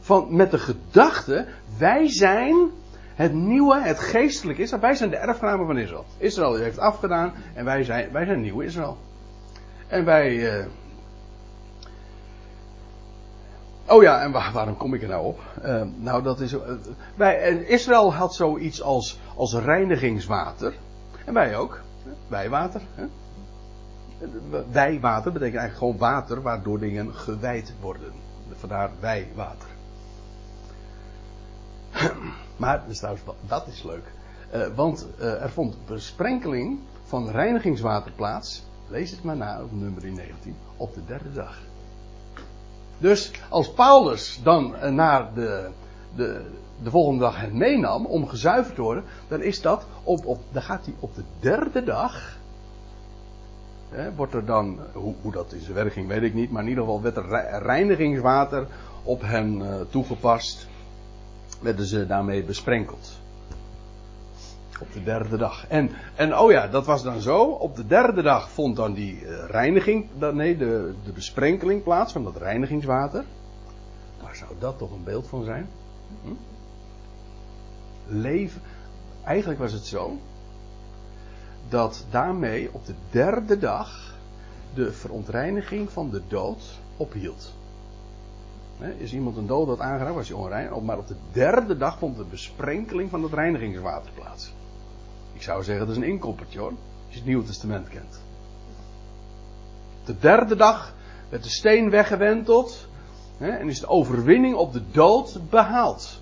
Van, 0.00 0.36
met 0.36 0.50
de 0.50 0.58
gedachte, 0.58 1.46
wij 1.78 2.08
zijn 2.08 2.70
het 3.14 3.32
nieuwe, 3.32 3.80
het 3.80 3.98
geestelijke 3.98 4.62
Israël. 4.62 4.82
Wij 4.82 4.94
zijn 4.94 5.10
de 5.10 5.16
erfgenamen 5.16 5.66
van 5.66 5.78
Israël. 5.78 6.04
Israël 6.16 6.54
heeft 6.54 6.78
afgedaan 6.78 7.32
en 7.54 7.64
wij 7.64 7.84
zijn, 7.84 8.12
wij 8.12 8.24
zijn 8.24 8.40
nieuw 8.40 8.60
Israël. 8.60 8.98
En 9.86 10.04
wij. 10.04 10.58
Uh... 10.60 10.66
Oh 13.86 14.02
ja, 14.02 14.22
en 14.22 14.32
waar, 14.32 14.52
waarom 14.52 14.76
kom 14.76 14.94
ik 14.94 15.02
er 15.02 15.08
nou 15.08 15.24
op? 15.24 15.40
Uh, 15.64 15.82
nou, 15.96 16.22
dat 16.22 16.40
is. 16.40 16.52
Uh, 16.52 16.60
wij, 17.14 17.64
Israël 17.66 18.14
had 18.14 18.34
zoiets 18.34 18.82
als, 18.82 19.20
als 19.36 19.54
reinigingswater. 19.54 20.74
En 21.24 21.34
wij 21.34 21.56
ook. 21.56 21.80
Wijwater. 22.28 22.80
Hè? 22.94 23.04
Wijwater 24.70 25.32
betekent 25.32 25.58
eigenlijk 25.58 25.76
gewoon 25.76 26.10
water 26.10 26.42
waardoor 26.42 26.78
dingen 26.78 27.14
gewijd 27.14 27.74
worden. 27.80 28.12
Vandaar 28.52 28.90
wijwater. 29.00 29.68
Maar 32.56 32.82
dat 33.46 33.66
is 33.66 33.82
leuk. 33.82 34.12
Uh, 34.54 34.66
want 34.74 35.06
uh, 35.18 35.42
er 35.42 35.50
vond 35.50 35.86
besprenkeling 35.86 36.78
van 37.04 37.30
reinigingswater 37.30 38.12
plaats. 38.12 38.62
Lees 38.88 39.10
het 39.10 39.22
maar 39.22 39.36
na 39.36 39.62
op 39.62 39.72
nummer 39.72 40.02
19. 40.02 40.56
Op 40.76 40.94
de 40.94 41.04
derde 41.06 41.32
dag. 41.32 41.58
Dus 42.98 43.30
als 43.48 43.72
Paulus 43.72 44.40
dan 44.42 44.74
uh, 44.74 44.88
naar 44.88 45.34
de, 45.34 45.70
de, 46.14 46.50
de 46.82 46.90
volgende 46.90 47.20
dag 47.20 47.40
hen 47.40 47.56
meenam 47.56 48.06
om 48.06 48.28
gezuiverd 48.28 48.74
te 48.74 48.82
worden. 48.82 49.04
Dan 49.28 49.42
is 49.42 49.62
dat 49.62 49.86
op, 50.02 50.26
op, 50.26 50.40
dan 50.52 50.62
gaat 50.62 50.84
hij 50.84 50.94
op 51.00 51.14
de 51.14 51.24
derde 51.40 51.84
dag 51.84 52.38
Hè, 53.90 54.14
wordt 54.14 54.34
er 54.34 54.44
dan, 54.44 54.78
hoe, 54.92 55.14
hoe, 55.22 55.32
dat 55.32 55.52
in 55.52 55.60
zijn 55.60 55.90
ging, 55.90 56.08
weet 56.08 56.22
ik 56.22 56.34
niet, 56.34 56.50
maar 56.50 56.62
in 56.62 56.68
ieder 56.68 56.84
geval 56.84 57.02
werd 57.02 57.16
er 57.16 57.62
reinigingswater 57.62 58.66
op 59.02 59.22
hen 59.22 59.58
uh, 59.58 59.74
toegepast. 59.90 60.68
Werden 61.60 61.86
ze 61.86 62.06
daarmee 62.06 62.42
besprenkeld. 62.42 63.18
Op 64.80 64.92
de 64.92 65.02
derde 65.02 65.36
dag. 65.36 65.66
En, 65.68 65.90
en 66.14 66.38
oh 66.38 66.50
ja, 66.50 66.68
dat 66.68 66.86
was 66.86 67.02
dan 67.02 67.20
zo. 67.20 67.42
Op 67.42 67.76
de 67.76 67.86
derde 67.86 68.22
dag 68.22 68.50
vond 68.50 68.76
dan 68.76 68.92
die 68.92 69.20
uh, 69.20 69.44
reiniging, 69.48 70.06
nee, 70.32 70.56
de, 70.56 70.94
de 71.04 71.12
besprenkeling 71.12 71.82
plaats 71.82 72.12
van 72.12 72.24
dat 72.24 72.36
reinigingswater. 72.36 73.24
Waar 74.22 74.36
zou 74.36 74.50
dat 74.58 74.78
toch 74.78 74.90
een 74.90 75.04
beeld 75.04 75.26
van 75.26 75.44
zijn? 75.44 75.68
Hm? 76.22 76.30
Leven. 78.06 78.60
Eigenlijk 79.24 79.60
was 79.60 79.72
het 79.72 79.86
zo 79.86 80.18
dat 81.68 82.06
daarmee 82.10 82.68
op 82.72 82.86
de 82.86 82.94
derde 83.10 83.58
dag 83.58 84.14
de 84.74 84.92
verontreiniging 84.92 85.90
van 85.90 86.10
de 86.10 86.22
dood 86.28 86.78
ophield. 86.96 87.54
Is 88.96 89.12
iemand 89.12 89.36
een 89.36 89.46
dood 89.46 89.66
dat 89.66 89.80
aangeraakt, 89.80 90.14
was 90.14 90.28
hij 90.28 90.36
onrein. 90.36 90.84
Maar 90.84 90.98
op 90.98 91.06
de 91.06 91.16
derde 91.32 91.76
dag 91.76 91.98
vond 91.98 92.16
de 92.16 92.24
besprenkeling 92.24 93.10
van 93.10 93.22
het 93.22 93.32
reinigingswater 93.32 94.12
plaats. 94.12 94.52
Ik 95.32 95.42
zou 95.42 95.64
zeggen, 95.64 95.86
dat 95.86 95.96
is 95.96 96.02
een 96.02 96.08
inkoppertje 96.08 96.58
hoor. 96.58 96.68
Als 96.68 96.78
je 97.08 97.16
het 97.16 97.26
Nieuwe 97.26 97.44
Testament 97.44 97.88
kent. 97.88 98.20
Op 100.00 100.06
de 100.06 100.18
derde 100.18 100.56
dag 100.56 100.94
werd 101.28 101.42
de 101.42 101.48
steen 101.48 101.90
weggewenteld. 101.90 102.88
En 103.38 103.68
is 103.68 103.80
de 103.80 103.88
overwinning 103.88 104.54
op 104.54 104.72
de 104.72 104.82
dood 104.90 105.40
behaald. 105.50 106.20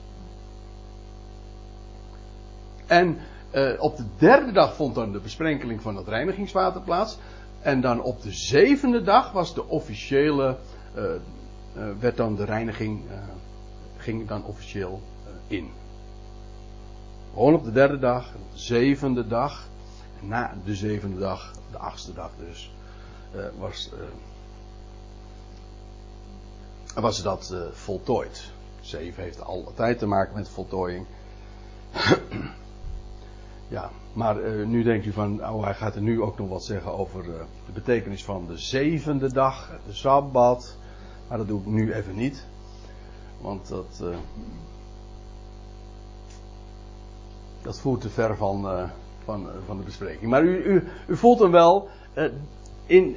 En 2.86 3.18
uh, 3.52 3.82
op 3.82 3.96
de 3.96 4.04
derde 4.18 4.52
dag 4.52 4.74
vond 4.74 4.94
dan 4.94 5.12
de 5.12 5.20
besprenkeling 5.20 5.82
van 5.82 5.96
het 5.96 6.08
reinigingswater 6.08 6.80
plaats. 6.80 7.18
En 7.60 7.80
dan 7.80 8.02
op 8.02 8.22
de 8.22 8.32
zevende 8.32 9.02
dag 9.02 9.32
was 9.32 9.54
de 9.54 9.66
officiële. 9.66 10.56
Uh, 10.96 11.04
uh, 11.04 11.82
werd 12.00 12.16
dan 12.16 12.36
de 12.36 12.44
reiniging. 12.44 13.02
ging 13.96 14.28
dan 14.28 14.44
officieel 14.44 15.02
in. 15.46 15.70
Gewoon 17.32 17.54
op 17.54 17.64
de 17.64 17.72
derde 17.72 17.98
dag, 17.98 18.32
de 18.32 18.58
zevende 18.58 19.26
dag. 19.26 19.68
Na 20.20 20.54
de 20.64 20.74
zevende 20.74 21.18
dag, 21.18 21.52
de 21.70 21.78
achtste 21.78 22.12
dag 22.12 22.30
dus. 22.38 22.72
was. 23.58 23.90
was 26.94 27.22
dat 27.22 27.54
voltooid. 27.72 28.50
Zeven 28.80 29.22
heeft 29.22 29.42
altijd 29.42 29.98
te 29.98 30.06
maken 30.06 30.34
met 30.34 30.48
voltooiing. 30.48 31.06
Ja, 33.68 33.90
maar 34.12 34.40
uh, 34.40 34.66
nu 34.66 34.82
denkt 34.82 35.06
u 35.06 35.12
van, 35.12 35.48
oh, 35.48 35.64
hij 35.64 35.74
gaat 35.74 35.94
er 35.94 36.02
nu 36.02 36.22
ook 36.22 36.38
nog 36.38 36.48
wat 36.48 36.64
zeggen 36.64 36.98
over 36.98 37.24
uh, 37.24 37.34
de 37.66 37.72
betekenis 37.72 38.24
van 38.24 38.46
de 38.46 38.58
zevende 38.58 39.32
dag, 39.32 39.78
de 39.86 39.92
Sabbat. 39.92 40.76
Maar 41.28 41.38
dat 41.38 41.48
doe 41.48 41.60
ik 41.60 41.66
nu 41.66 41.92
even 41.92 42.14
niet. 42.14 42.46
Want 43.40 43.68
dat. 43.68 44.00
Uh, 44.02 44.16
dat 47.62 47.80
voert 47.80 48.00
te 48.00 48.08
ver 48.08 48.36
van, 48.36 48.88
van, 49.24 49.46
van 49.66 49.76
de 49.76 49.84
bespreking. 49.84 50.30
Maar 50.30 50.42
u, 50.42 50.64
u, 50.64 50.88
u 51.06 51.16
voelt 51.16 51.38
hem 51.38 51.50
wel. 51.50 51.88
In, 52.86 53.16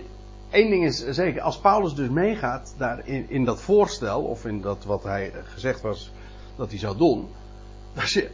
één 0.49 0.69
ding 0.69 0.85
is 0.85 1.05
zeker, 1.09 1.41
als 1.41 1.59
Paulus 1.59 1.93
dus 1.93 2.09
meegaat 2.09 2.73
daar 2.77 3.07
in, 3.07 3.29
in 3.29 3.45
dat 3.45 3.61
voorstel, 3.61 4.21
of 4.21 4.45
in 4.45 4.61
dat 4.61 4.83
wat 4.83 5.03
hij 5.03 5.31
gezegd 5.43 5.81
was 5.81 6.11
dat 6.55 6.69
hij 6.69 6.79
zou 6.79 6.97
doen. 6.97 7.27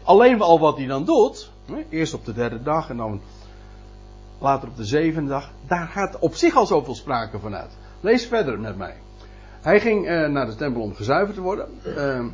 Alleen 0.03 0.41
al 0.41 0.59
wat 0.59 0.77
hij 0.77 0.85
dan 0.85 1.05
doet, 1.05 1.51
eerst 1.89 2.13
op 2.13 2.25
de 2.25 2.33
derde 2.33 2.61
dag 2.61 2.89
en 2.89 2.97
dan 2.97 3.21
later 4.39 4.67
op 4.67 4.77
de 4.77 4.85
zevende 4.85 5.29
dag, 5.29 5.51
daar 5.67 5.87
gaat 5.87 6.19
op 6.19 6.35
zich 6.35 6.55
al 6.55 6.65
zoveel 6.65 6.95
sprake 6.95 7.39
van 7.39 7.55
uit. 7.55 7.77
Lees 7.99 8.25
verder 8.25 8.59
met 8.59 8.77
mij. 8.77 8.95
Hij 9.61 9.79
ging 9.79 10.09
uh, 10.09 10.27
naar 10.27 10.45
de 10.45 10.55
tempel 10.55 10.81
om 10.81 10.95
gezuiverd 10.95 11.35
te 11.35 11.41
worden. 11.41 11.67
Uh, 11.85 12.25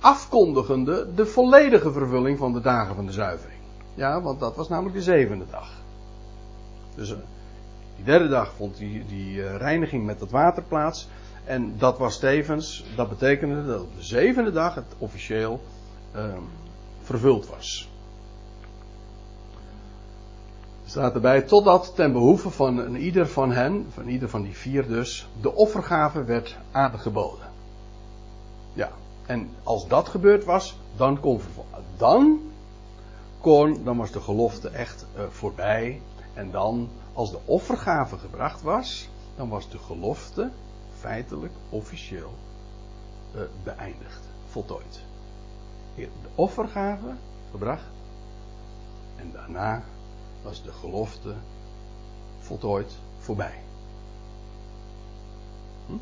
afkondigende 0.00 1.14
de 1.14 1.26
volledige 1.26 1.92
vervulling 1.92 2.38
van 2.38 2.52
de 2.52 2.60
dagen 2.60 2.94
van 2.94 3.06
de 3.06 3.12
zuivering. 3.12 3.60
Ja, 3.94 4.22
want 4.22 4.40
dat 4.40 4.56
was 4.56 4.68
namelijk 4.68 4.94
de 4.94 5.02
zevende 5.02 5.44
dag. 5.50 5.70
Dus 6.94 7.10
uh, 7.10 7.16
die 7.96 8.04
derde 8.04 8.28
dag 8.28 8.52
vond 8.56 8.76
die, 8.76 9.06
die 9.06 9.36
uh, 9.36 9.56
reiniging 9.56 10.06
met 10.06 10.20
het 10.20 10.30
water 10.30 10.62
plaats. 10.62 11.08
En 11.44 11.74
dat 11.78 11.98
was 11.98 12.18
tevens, 12.18 12.84
dat 12.96 13.08
betekende 13.08 13.66
dat 13.66 13.80
op 13.80 13.96
de 13.96 14.02
zevende 14.02 14.52
dag 14.52 14.74
het 14.74 14.94
officieel 14.98 15.60
ehm, 16.12 16.42
vervuld 17.02 17.48
was. 17.48 17.88
Er 20.84 20.90
staat 20.90 21.14
erbij, 21.14 21.42
totdat 21.42 21.92
ten 21.94 22.12
behoeve 22.12 22.50
van 22.50 22.78
een 22.78 22.96
ieder 22.96 23.28
van 23.28 23.52
hen, 23.52 23.86
van 23.92 24.08
ieder 24.08 24.28
van 24.28 24.42
die 24.42 24.56
vier 24.56 24.86
dus, 24.86 25.28
de 25.40 25.54
offergave 25.54 26.24
werd 26.24 26.56
aangeboden. 26.70 27.50
Ja, 28.72 28.90
en 29.26 29.48
als 29.62 29.88
dat 29.88 30.08
gebeurd 30.08 30.44
was, 30.44 30.78
dan 30.96 31.20
kon 31.20 31.40
dan 31.96 32.40
kon, 33.40 33.84
dan 33.84 33.96
was 33.96 34.10
de 34.10 34.20
gelofte 34.20 34.68
echt 34.68 35.06
uh, 35.16 35.22
voorbij. 35.30 36.00
En 36.34 36.50
dan, 36.50 36.88
als 37.12 37.30
de 37.30 37.38
offergave 37.44 38.16
gebracht 38.16 38.62
was, 38.62 39.08
dan 39.36 39.48
was 39.48 39.70
de 39.70 39.78
gelofte 39.78 40.50
feitelijk, 40.98 41.52
officieel 41.68 42.32
uh, 43.34 43.40
beëindigd, 43.64 44.22
voltooid. 44.50 45.07
De 46.06 46.28
offergave 46.34 47.14
gebracht 47.50 47.90
en 49.16 49.32
daarna 49.32 49.82
was 50.42 50.62
de 50.62 50.72
gelofte 50.72 51.34
voltooid 52.38 52.92
voorbij. 53.18 53.54
Hm? 55.86 55.92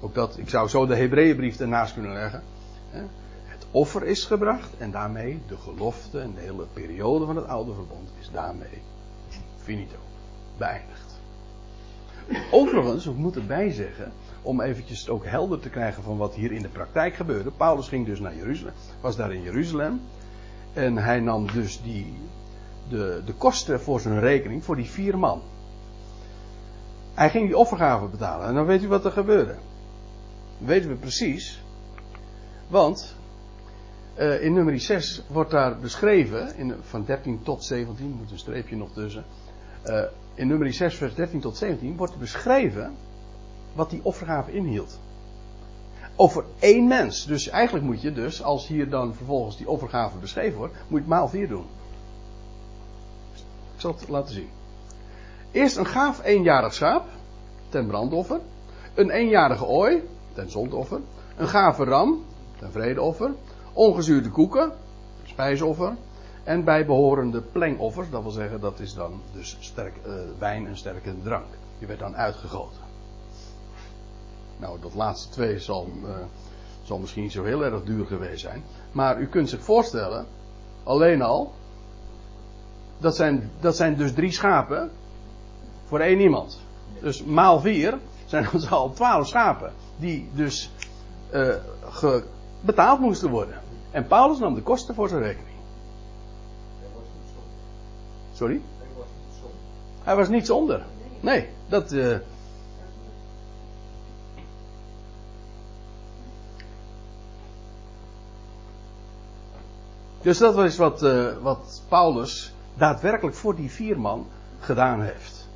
Ook 0.00 0.14
dat, 0.14 0.38
ik 0.38 0.48
zou 0.48 0.68
zo 0.68 0.86
de 0.86 0.96
Hebreeënbrief 0.96 1.60
ernaast 1.60 1.92
kunnen 1.92 2.12
leggen. 2.12 2.42
Hè? 2.90 3.02
Het 3.44 3.66
offer 3.70 4.04
is 4.04 4.24
gebracht 4.24 4.76
en 4.78 4.90
daarmee 4.90 5.40
de 5.46 5.56
gelofte 5.56 6.20
en 6.20 6.34
de 6.34 6.40
hele 6.40 6.66
periode 6.72 7.26
van 7.26 7.36
het 7.36 7.46
oude 7.46 7.74
verbond 7.74 8.08
is 8.20 8.30
daarmee 8.30 8.82
finito, 9.56 9.96
beëindigd. 10.56 11.20
Overigens, 12.50 13.06
ik 13.06 13.16
moet 13.16 13.36
erbij 13.36 13.70
zeggen, 13.70 14.12
om 14.44 14.60
eventjes 14.60 15.00
het 15.00 15.08
ook 15.08 15.24
helder 15.24 15.60
te 15.60 15.70
krijgen 15.70 16.02
van 16.02 16.16
wat 16.16 16.34
hier 16.34 16.52
in 16.52 16.62
de 16.62 16.68
praktijk 16.68 17.14
gebeurde. 17.14 17.50
Paulus 17.50 17.88
ging 17.88 18.06
dus 18.06 18.20
naar 18.20 18.36
Jeruzalem, 18.36 18.74
was 19.00 19.16
daar 19.16 19.34
in 19.34 19.42
Jeruzalem. 19.42 20.00
En 20.72 20.96
hij 20.96 21.20
nam 21.20 21.52
dus 21.52 21.82
die, 21.82 22.14
de, 22.88 23.22
de 23.26 23.32
kosten 23.32 23.80
voor 23.80 24.00
zijn 24.00 24.20
rekening 24.20 24.64
voor 24.64 24.76
die 24.76 24.90
vier 24.90 25.18
man. 25.18 25.42
Hij 27.14 27.30
ging 27.30 27.46
die 27.46 27.56
offergave 27.56 28.06
betalen. 28.06 28.46
En 28.46 28.54
dan 28.54 28.66
weet 28.66 28.82
u 28.82 28.88
wat 28.88 29.04
er 29.04 29.12
gebeurde. 29.12 29.54
Dat 30.58 30.68
weten 30.68 30.88
we 30.88 30.96
precies. 30.96 31.62
Want 32.68 33.16
uh, 34.18 34.42
in 34.42 34.52
nummer 34.52 34.80
6 34.80 35.22
wordt 35.28 35.50
daar 35.50 35.78
beschreven, 35.78 36.56
in, 36.56 36.74
van 36.80 37.04
13 37.04 37.42
tot 37.42 37.64
17, 37.64 38.06
moet 38.18 38.30
een 38.30 38.38
streepje 38.38 38.76
nog 38.76 38.92
tussen. 38.92 39.24
Uh, 39.86 40.02
in 40.34 40.46
nummer 40.46 40.72
6, 40.72 40.94
vers 40.94 41.14
13 41.14 41.40
tot 41.40 41.56
17 41.56 41.96
wordt 41.96 42.18
beschreven 42.18 42.94
wat 43.74 43.90
die 43.90 44.00
offergave 44.02 44.52
inhield. 44.52 44.98
Over 46.16 46.44
één 46.58 46.86
mens. 46.86 47.26
Dus 47.26 47.48
eigenlijk 47.48 47.84
moet 47.84 48.02
je 48.02 48.12
dus, 48.12 48.42
als 48.42 48.66
hier 48.66 48.90
dan 48.90 49.14
vervolgens 49.14 49.56
die 49.56 49.68
offergave 49.68 50.18
beschreven 50.18 50.58
wordt, 50.58 50.74
moet 50.74 50.88
je 50.88 50.96
het 50.96 51.06
maal 51.06 51.28
vier 51.28 51.48
doen. 51.48 51.66
Ik 53.74 53.80
zal 53.80 53.94
het 53.98 54.08
laten 54.08 54.34
zien. 54.34 54.48
Eerst 55.50 55.76
een 55.76 55.86
gaaf 55.86 56.24
eenjarig 56.24 56.74
schaap, 56.74 57.04
ten 57.68 57.86
brandoffer. 57.86 58.40
Een 58.94 59.10
eenjarige 59.10 59.64
ooi, 59.64 60.02
ten 60.32 60.50
zondoffer. 60.50 61.00
Een 61.36 61.48
gave 61.48 61.84
ram, 61.84 62.24
ten 62.58 62.70
vredeoffer. 62.70 63.34
Ongezuurde 63.72 64.30
koeken, 64.30 64.72
spijsoffer. 65.24 65.96
En 66.44 66.64
bijbehorende 66.64 67.40
plengoffers, 67.40 68.10
dat 68.10 68.22
wil 68.22 68.30
zeggen, 68.30 68.60
dat 68.60 68.80
is 68.80 68.94
dan 68.94 69.20
dus 69.32 69.56
sterk, 69.60 69.94
uh, 70.06 70.14
wijn 70.38 70.66
en 70.66 70.76
sterke 70.76 71.14
drank. 71.22 71.46
Die 71.78 71.86
werd 71.86 72.00
dan 72.00 72.16
uitgegoten. 72.16 72.80
Nou, 74.56 74.80
dat 74.80 74.94
laatste 74.94 75.28
twee 75.28 75.58
zal, 75.58 75.88
uh, 76.04 76.10
zal 76.82 76.98
misschien 76.98 77.22
niet 77.22 77.32
zo 77.32 77.44
heel 77.44 77.64
erg 77.64 77.84
duur 77.84 78.06
geweest 78.06 78.40
zijn. 78.40 78.62
Maar 78.92 79.20
u 79.20 79.26
kunt 79.26 79.48
zich 79.48 79.62
voorstellen, 79.62 80.26
alleen 80.82 81.22
al, 81.22 81.52
dat 82.98 83.16
zijn, 83.16 83.50
dat 83.60 83.76
zijn 83.76 83.96
dus 83.96 84.12
drie 84.12 84.32
schapen 84.32 84.90
voor 85.86 86.00
één 86.00 86.20
iemand. 86.20 86.60
Dus 87.00 87.24
maal 87.24 87.60
vier 87.60 87.98
zijn 88.26 88.48
dat 88.52 88.70
al 88.70 88.92
twaalf 88.92 89.26
schapen. 89.26 89.72
Die 89.96 90.28
dus 90.34 90.70
uh, 91.32 91.54
betaald 92.60 93.00
moesten 93.00 93.30
worden. 93.30 93.60
En 93.90 94.06
Paulus 94.06 94.38
nam 94.38 94.54
de 94.54 94.62
kosten 94.62 94.94
voor 94.94 95.08
zijn 95.08 95.22
rekening. 95.22 95.56
Sorry? 98.32 98.60
Hij 100.02 100.16
was 100.16 100.28
niet 100.28 100.46
zonder. 100.46 100.82
Nee, 101.20 101.48
dat. 101.68 101.92
Uh, 101.92 102.16
Dus 110.24 110.38
dat 110.38 110.58
is 110.58 110.76
wat, 110.76 111.02
uh, 111.02 111.36
wat 111.42 111.82
Paulus 111.88 112.52
daadwerkelijk 112.76 113.36
voor 113.36 113.56
die 113.56 113.70
vier 113.70 114.00
man 114.00 114.26
gedaan 114.60 115.02
heeft. 115.02 115.48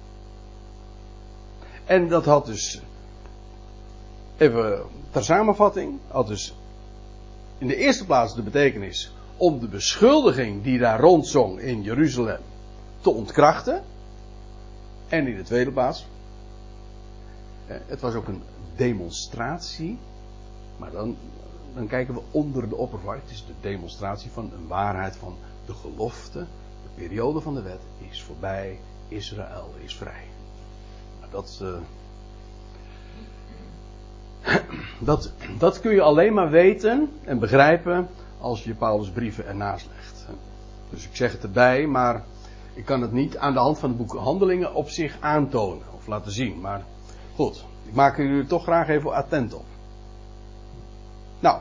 En 1.85 2.09
dat 2.09 2.25
had 2.25 2.47
dus, 2.47 2.83
even 4.37 4.83
ter 5.11 5.25
samenvatting, 5.25 5.99
had 6.09 6.27
dus 6.27 6.55
in 7.59 7.67
de 7.67 7.77
eerste 7.77 8.05
plaats 8.05 8.35
de 8.35 8.43
betekenis 8.43 9.13
om 9.37 9.61
de 9.61 9.69
beschuldiging 9.69 10.63
die 10.63 10.79
daar 10.79 11.01
rondzong 11.01 11.61
in 11.61 11.83
Jeruzalem 11.83 12.41
te 13.01 13.11
ontkrachten. 13.11 13.83
En 15.09 15.27
in 15.27 15.37
de 15.37 15.43
tweede 15.43 15.71
plaats, 15.73 16.07
eh, 17.67 17.77
het 17.87 18.01
was 18.01 18.15
ook 18.15 18.29
een 18.29 18.43
demonstratie, 18.77 19.99
maar 20.77 20.91
dan 20.91 21.17
dan 21.75 21.87
kijken 21.87 22.15
we 22.15 22.21
onder 22.31 22.69
de 22.69 22.77
oppervlakte. 22.77 23.23
Het 23.23 23.31
is 23.31 23.45
de 23.47 23.53
demonstratie 23.61 24.31
van 24.31 24.51
een 24.55 24.67
waarheid 24.67 25.17
van 25.17 25.37
de 25.67 25.73
gelofte. 25.73 26.39
De 26.83 27.03
periode 27.03 27.41
van 27.41 27.55
de 27.55 27.63
wet 27.63 27.81
is 28.11 28.23
voorbij. 28.23 28.79
Israël 29.09 29.75
is 29.85 29.97
vrij. 29.97 30.25
Nou, 31.21 31.33
dat, 31.33 31.61
uh, 31.63 31.79
dat, 34.99 35.33
dat 35.59 35.81
kun 35.81 35.93
je 35.93 36.03
alleen 36.03 36.35
maar 36.35 36.51
weten 36.51 37.11
en 37.25 37.39
begrijpen 37.39 38.09
als 38.41 38.65
je 38.65 38.75
Paulus' 38.75 39.11
brieven 39.11 39.47
ernaast 39.47 39.89
legt. 39.95 40.27
Dus 40.91 41.05
ik 41.05 41.17
zeg 41.17 41.33
het 41.33 41.43
erbij, 41.43 41.87
maar 41.87 42.25
ik 42.75 42.85
kan 42.85 43.03
het 43.03 43.13
niet 43.13 43.37
aan 43.37 43.53
de 43.53 43.59
hand 43.59 43.79
van 43.79 43.91
de 43.91 43.97
boeken 43.97 44.19
Handelingen 44.19 44.75
op 44.75 44.89
zich 44.89 45.17
aantonen 45.21 45.87
of 45.97 46.07
laten 46.07 46.33
zien. 46.33 46.61
Maar 46.61 46.85
goed, 47.35 47.65
ik 47.85 47.95
maak 47.95 48.19
er 48.19 48.47
toch 48.47 48.63
graag 48.63 48.89
even 48.89 49.13
attent 49.13 49.55
op. 49.55 49.65
Nou, 51.41 51.61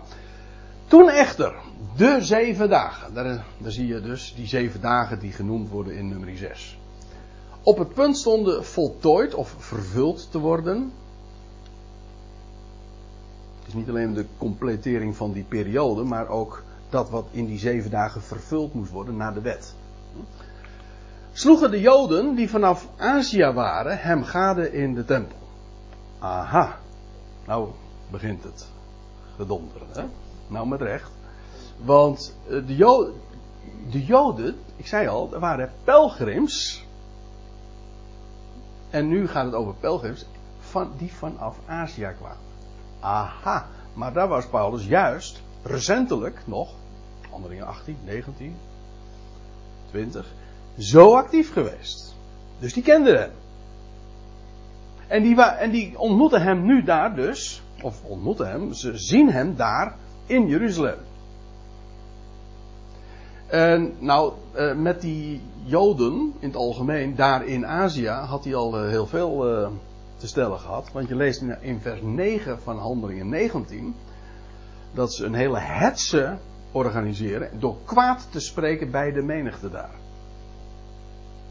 toen 0.87 1.09
echter, 1.09 1.53
de 1.95 2.17
zeven 2.21 2.69
dagen, 2.69 3.13
daar, 3.13 3.45
daar, 3.57 3.71
zie 3.71 3.87
je 3.87 4.01
dus 4.01 4.33
die 4.35 4.47
zeven 4.47 4.81
dagen 4.81 5.19
die 5.19 5.31
genoemd 5.31 5.69
worden 5.69 5.95
in 5.95 6.07
nummer 6.07 6.37
6. 6.37 6.79
Op 7.63 7.77
het 7.77 7.93
punt 7.93 8.17
stonden 8.17 8.65
voltooid 8.65 9.33
of 9.33 9.55
vervuld 9.57 10.31
te 10.31 10.39
worden. 10.39 10.91
Het 13.59 13.67
is 13.67 13.73
niet 13.73 13.89
alleen 13.89 14.13
de 14.13 14.25
completering 14.37 15.15
van 15.15 15.31
die 15.31 15.43
periode, 15.43 16.03
maar 16.03 16.27
ook 16.27 16.63
dat 16.89 17.09
wat 17.09 17.25
in 17.31 17.45
die 17.45 17.59
zeven 17.59 17.91
dagen 17.91 18.21
vervuld 18.21 18.73
moest 18.73 18.91
worden 18.91 19.17
naar 19.17 19.33
de 19.33 19.41
wet. 19.41 19.75
Sloegen 21.31 21.71
de 21.71 21.79
Joden 21.79 22.35
die 22.35 22.49
vanaf 22.49 22.87
Azië 22.97 23.51
waren 23.51 23.99
hem 23.99 24.23
gade 24.23 24.71
in 24.71 24.93
de 24.93 25.05
tempel. 25.05 25.37
Aha, 26.19 26.79
nou 27.45 27.69
begint 28.09 28.43
het 28.43 28.76
gedonderen. 29.37 29.87
Hè? 29.93 30.03
Nou, 30.47 30.67
met 30.67 30.81
recht. 30.81 31.11
Want 31.77 32.37
eh, 32.45 32.51
de, 32.67 33.13
de 33.89 34.05
Joden, 34.05 34.55
ik 34.75 34.87
zei 34.87 35.07
al, 35.07 35.33
er 35.33 35.39
waren 35.39 35.71
pelgrims. 35.83 36.85
En 38.89 39.07
nu 39.07 39.27
gaat 39.27 39.45
het 39.45 39.53
over 39.53 39.73
pelgrims 39.73 40.25
van, 40.59 40.91
die 40.97 41.13
vanaf 41.13 41.57
Azië 41.65 42.13
kwamen. 42.17 42.45
Aha, 42.99 43.67
maar 43.93 44.13
daar 44.13 44.27
was 44.27 44.47
Paulus 44.47 44.85
juist 44.85 45.41
recentelijk 45.63 46.41
nog, 46.45 46.73
handelingen 47.29 47.67
18, 47.67 47.97
19, 48.05 48.55
20, 49.89 50.33
zo 50.77 51.15
actief 51.15 51.53
geweest. 51.53 52.15
Dus 52.59 52.73
die 52.73 52.83
kenden 52.83 53.19
hem. 53.19 53.31
En 55.07 55.21
die, 55.21 55.41
en 55.41 55.71
die 55.71 55.99
ontmoeten 55.99 56.41
hem 56.41 56.65
nu 56.65 56.83
daar 56.83 57.15
dus, 57.15 57.61
of 57.81 58.03
ontmoeten 58.03 58.49
hem, 58.49 58.73
ze 58.73 58.97
zien 58.97 59.31
hem 59.31 59.55
daar 59.55 59.95
in 60.25 60.47
Jeruzalem. 60.47 60.97
En 63.47 63.93
nou, 63.99 64.33
eh, 64.53 64.75
met 64.75 65.01
die 65.01 65.41
Joden 65.63 66.33
in 66.39 66.47
het 66.47 66.55
algemeen, 66.55 67.15
daar 67.15 67.45
in 67.45 67.67
Azië, 67.67 68.07
had 68.07 68.43
hij 68.43 68.55
al 68.55 68.77
eh, 68.77 68.89
heel 68.89 69.07
veel 69.07 69.49
eh, 69.49 69.69
te 70.17 70.27
stellen 70.27 70.59
gehad. 70.59 70.91
Want 70.91 71.07
je 71.07 71.15
leest 71.15 71.43
in 71.59 71.79
vers 71.79 72.01
9 72.01 72.59
van 72.61 72.77
Handelingen 72.77 73.29
19 73.29 73.95
dat 74.93 75.13
ze 75.13 75.25
een 75.25 75.33
hele 75.33 75.59
hetze 75.59 76.37
organiseren 76.71 77.59
door 77.59 77.75
kwaad 77.85 78.27
te 78.31 78.39
spreken 78.39 78.91
bij 78.91 79.11
de 79.11 79.21
menigte 79.21 79.69
daar. 79.69 79.95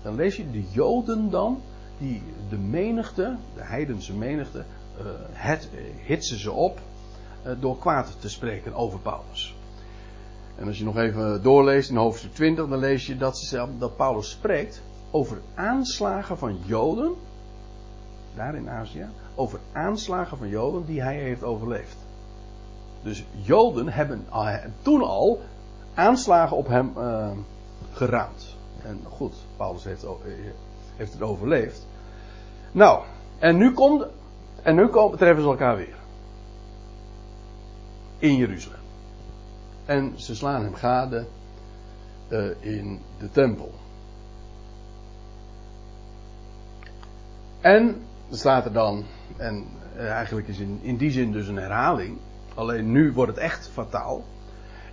Dan 0.03 0.15
lees 0.15 0.37
je 0.37 0.51
de 0.51 0.65
Joden 0.71 1.31
dan, 1.31 1.61
die 1.99 2.23
de 2.49 2.59
menigte, 2.59 3.37
de 3.55 3.65
heidense 3.65 4.15
menigte, 4.15 4.65
het, 5.33 5.69
hitsen 6.05 6.39
ze 6.39 6.53
op 6.53 6.81
door 7.61 7.79
kwaad 7.79 8.17
te 8.21 8.29
spreken 8.29 8.75
over 8.75 8.99
Paulus. 8.99 9.55
En 10.57 10.67
als 10.67 10.79
je 10.79 10.85
nog 10.85 10.97
even 10.97 11.43
doorleest 11.43 11.91
in 11.91 11.97
hoofdstuk 11.97 12.35
20, 12.35 12.69
dan 12.69 12.79
lees 12.79 13.07
je 13.07 13.17
dat, 13.17 13.39
ze, 13.39 13.67
dat 13.79 13.97
Paulus 13.97 14.31
spreekt 14.31 14.83
over 15.11 15.41
aanslagen 15.55 16.39
van 16.39 16.59
Joden, 16.65 17.15
daar 18.35 18.55
in 18.55 18.71
Azië, 18.71 19.07
over 19.35 19.59
aanslagen 19.73 20.39
van 20.39 20.49
Joden 20.49 20.87
die 20.87 21.03
hij 21.03 21.17
heeft 21.17 21.43
overleefd. 21.43 21.97
Dus 23.03 23.25
Joden 23.33 23.89
hebben 23.89 24.27
toen 24.83 25.03
al 25.03 25.41
aanslagen 25.95 26.57
op 26.57 26.67
hem 26.67 26.93
uh, 26.97 27.31
geraamd. 27.93 28.57
En 28.83 29.01
goed, 29.09 29.35
Paulus 29.57 29.85
heeft, 29.85 30.07
heeft 30.97 31.13
het 31.13 31.23
overleefd. 31.23 31.87
Nou, 32.73 33.03
en 33.39 33.57
nu 33.57 33.73
komt, 33.73 34.07
en 34.67 34.75
nu 34.75 34.87
komen, 34.87 35.19
treffen 35.19 35.43
ze 35.43 35.49
elkaar 35.49 35.77
weer. 35.77 35.97
In 38.19 38.37
Jeruzalem. 38.37 38.79
En 39.85 40.13
ze 40.17 40.35
slaan 40.35 40.63
hem 40.63 40.75
gade 40.75 41.27
uh, 42.29 42.51
in 42.61 43.01
de 43.19 43.31
tempel. 43.31 43.75
En 47.61 48.03
staat 48.31 48.65
er 48.65 48.73
dan, 48.73 49.05
en 49.37 49.65
uh, 49.97 50.11
eigenlijk 50.11 50.49
is 50.49 50.59
in, 50.59 50.79
in 50.83 50.97
die 50.97 51.11
zin 51.11 51.33
dus 51.33 51.49
een 51.49 51.57
herhaling, 51.57 52.19
alleen 52.55 52.91
nu 52.91 53.13
wordt 53.13 53.35
het 53.35 53.41
echt 53.41 53.69
fataal. 53.69 54.25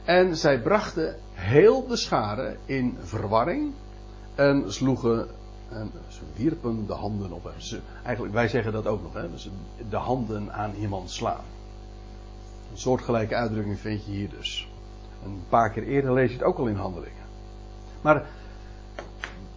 En 0.03 0.37
zij 0.37 0.61
brachten 0.61 1.15
heel 1.33 1.87
de 1.87 1.97
schare 1.97 2.57
in 2.65 2.97
verwarring 3.03 3.73
en 4.35 4.73
sloegen 4.73 5.27
en 5.69 5.91
ze 6.07 6.19
wierpen 6.35 6.87
de 6.87 6.93
handen 6.93 7.31
op 7.31 7.43
hem. 7.43 7.59
Ze, 7.61 7.79
eigenlijk, 8.03 8.33
wij 8.33 8.47
zeggen 8.47 8.71
dat 8.71 8.87
ook 8.87 9.01
nog, 9.01 9.13
hè? 9.13 9.27
De 9.89 9.95
handen 9.95 10.53
aan 10.53 10.73
iemand 10.73 11.11
slaan. 11.11 11.43
Een 12.71 12.77
soortgelijke 12.77 13.35
uitdrukking 13.35 13.79
vind 13.79 14.05
je 14.05 14.11
hier 14.11 14.29
dus. 14.29 14.67
Een 15.25 15.41
paar 15.49 15.71
keer 15.71 15.83
eerder 15.83 16.13
lees 16.13 16.29
je 16.29 16.37
het 16.37 16.45
ook 16.45 16.57
al 16.57 16.67
in 16.67 16.75
handelingen. 16.75 17.23
Maar 18.01 18.25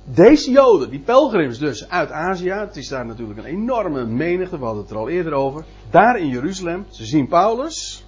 deze 0.04 0.50
Joden, 0.50 0.90
die 0.90 1.00
pelgrims 1.00 1.58
dus 1.58 1.88
uit 1.88 2.10
Azië, 2.10 2.50
het 2.50 2.76
is 2.76 2.88
daar 2.88 3.06
natuurlijk 3.06 3.38
een 3.38 3.44
enorme 3.44 4.04
menigte, 4.06 4.58
we 4.58 4.64
hadden 4.64 4.82
het 4.82 4.92
er 4.92 4.98
al 4.98 5.08
eerder 5.08 5.32
over. 5.32 5.64
Daar 5.90 6.18
in 6.18 6.28
Jeruzalem, 6.28 6.84
ze 6.88 7.04
zien 7.04 7.28
Paulus. 7.28 8.04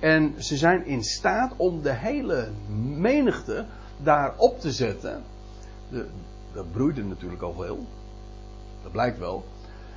En 0.00 0.34
ze 0.38 0.56
zijn 0.56 0.86
in 0.86 1.02
staat 1.02 1.52
om 1.56 1.82
de 1.82 1.92
hele 1.92 2.48
menigte 2.96 3.64
daar 3.96 4.34
op 4.36 4.60
te 4.60 4.72
zetten. 4.72 5.22
De, 5.88 6.06
dat 6.54 6.72
broeide 6.72 7.04
natuurlijk 7.04 7.42
al 7.42 7.52
veel. 7.52 7.86
Dat 8.82 8.92
blijkt 8.92 9.18
wel. 9.18 9.44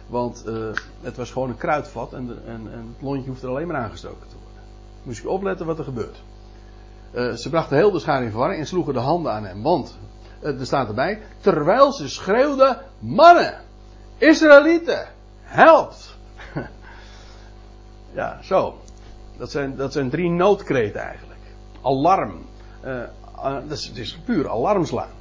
Want 0.07 0.43
uh, 0.47 0.69
het 1.01 1.17
was 1.17 1.31
gewoon 1.31 1.49
een 1.49 1.57
kruidvat 1.57 2.13
en, 2.13 2.37
en, 2.45 2.71
en, 2.71 2.93
het 2.93 3.01
lontje 3.01 3.29
hoeft 3.29 3.43
er 3.43 3.49
alleen 3.49 3.67
maar 3.67 3.81
aangestoken 3.81 4.27
te 4.27 4.35
worden. 4.43 4.61
Moest 5.03 5.21
je 5.21 5.29
opletten 5.29 5.65
wat 5.65 5.77
er 5.77 5.83
gebeurt. 5.83 6.21
Uh, 7.13 7.33
ze 7.33 7.49
brachten 7.49 7.77
heel 7.77 7.91
de 7.91 7.99
schade 7.99 8.23
in 8.23 8.29
verwarring 8.29 8.59
en 8.59 8.67
sloegen 8.67 8.93
de 8.93 8.99
handen 8.99 9.31
aan 9.31 9.45
hem. 9.45 9.61
Want, 9.63 9.97
uh, 10.41 10.59
er 10.59 10.65
staat 10.65 10.87
erbij, 10.87 11.21
terwijl 11.39 11.93
ze 11.93 12.09
schreeuwden, 12.09 12.81
mannen, 12.99 13.61
Israëlieten, 14.17 15.07
helpt. 15.41 16.15
ja, 18.19 18.39
zo. 18.41 18.77
Dat 19.37 19.51
zijn, 19.51 19.75
dat 19.75 19.93
zijn 19.93 20.09
drie 20.09 20.29
noodkreten 20.29 21.01
eigenlijk. 21.01 21.39
Alarm. 21.81 22.45
Dat 23.41 23.77
is, 23.77 23.85
het 23.85 23.97
is 23.97 24.17
puur 24.25 24.49
alarm 24.49 24.85
slaan. 24.85 25.16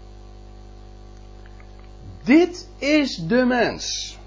Dit 2.26 2.68
is 2.78 3.16
de 3.16 3.44
mens. 3.44 4.18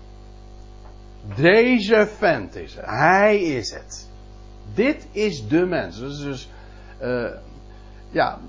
Deze 1.35 2.07
vent 2.17 2.55
is 2.55 2.75
het. 2.75 2.85
Hij 2.85 3.41
is 3.41 3.73
het. 3.73 4.09
Dit 4.73 5.07
is 5.11 5.47
de 5.47 5.65
mens. 5.65 5.99
Dus, 5.99 6.19
dus 6.19 6.49
ja, 8.11 8.39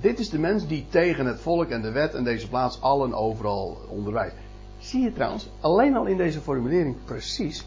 dit 0.00 0.18
is 0.18 0.28
de 0.30 0.38
mens 0.38 0.66
die 0.66 0.86
tegen 0.88 1.26
het 1.26 1.40
volk 1.40 1.68
en 1.68 1.82
de 1.82 1.90
wet 1.90 2.14
en 2.14 2.24
deze 2.24 2.48
plaats 2.48 2.80
allen 2.80 3.14
overal 3.14 3.78
onderwijst. 3.88 4.34
Zie 4.78 5.02
je 5.02 5.12
trouwens, 5.12 5.48
alleen 5.60 5.96
al 5.96 6.06
in 6.06 6.16
deze 6.16 6.40
formulering 6.40 6.96
precies. 7.04 7.66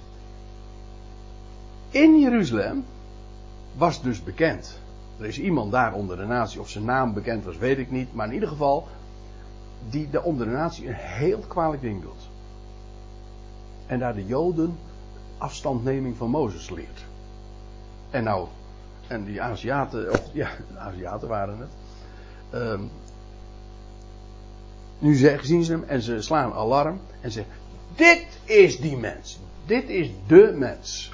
In 1.89 2.19
Jeruzalem 2.19 2.86
was 3.75 4.01
dus 4.01 4.23
bekend. 4.23 4.79
Er 5.19 5.25
is 5.25 5.39
iemand 5.39 5.71
daar 5.71 5.93
onder 5.93 6.17
de 6.17 6.25
natie, 6.25 6.59
of 6.59 6.69
zijn 6.69 6.86
naam 6.86 7.13
bekend 7.13 7.43
was, 7.45 7.57
weet 7.57 7.77
ik 7.77 7.91
niet. 7.91 8.13
Maar 8.13 8.27
in 8.27 8.33
ieder 8.33 8.49
geval, 8.49 8.88
die 9.89 10.10
de 10.10 10.24
onder 10.24 10.46
de 10.46 10.52
natie 10.52 10.88
een 10.88 10.93
heel 10.93 11.39
kwalijk 11.39 11.82
ding 11.82 12.02
doet. 12.02 12.30
En 13.86 14.00
daar 14.00 14.13
de 14.13 14.26
Joden 14.26 14.78
afstandneming 15.38 16.17
van 16.17 16.30
Mozes 16.30 16.69
leert. 16.69 17.06
En 18.10 18.24
nou, 18.24 18.48
en 19.08 19.24
die 19.24 19.41
Aziaten, 19.41 20.12
of 20.12 20.30
ja, 20.34 20.50
Aziaten 20.78 21.28
waren 21.28 21.58
het. 21.58 21.69
Um, 22.62 22.89
nu 25.00 25.15
zien 25.41 25.63
ze 25.63 25.72
hem 25.72 25.84
en 25.84 26.02
ze 26.02 26.22
slaan 26.22 26.54
alarm 26.54 27.00
en 27.22 27.32
zeggen: 27.32 27.54
Dit 27.96 28.26
is 28.43 28.80
die 28.80 28.98
mens. 28.98 29.39
Dit 29.65 29.89
is 29.89 30.10
de 30.28 30.54
mens. 30.56 31.12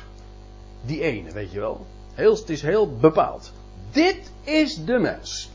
Die 0.86 1.02
ene, 1.02 1.32
weet 1.32 1.52
je 1.52 1.60
wel. 1.60 1.86
Heel, 2.14 2.36
het 2.36 2.50
is 2.50 2.62
heel 2.62 2.98
bepaald. 2.98 3.54
Dit 3.92 4.32
is 4.44 4.86
de 4.86 5.00
mens. 5.00 5.50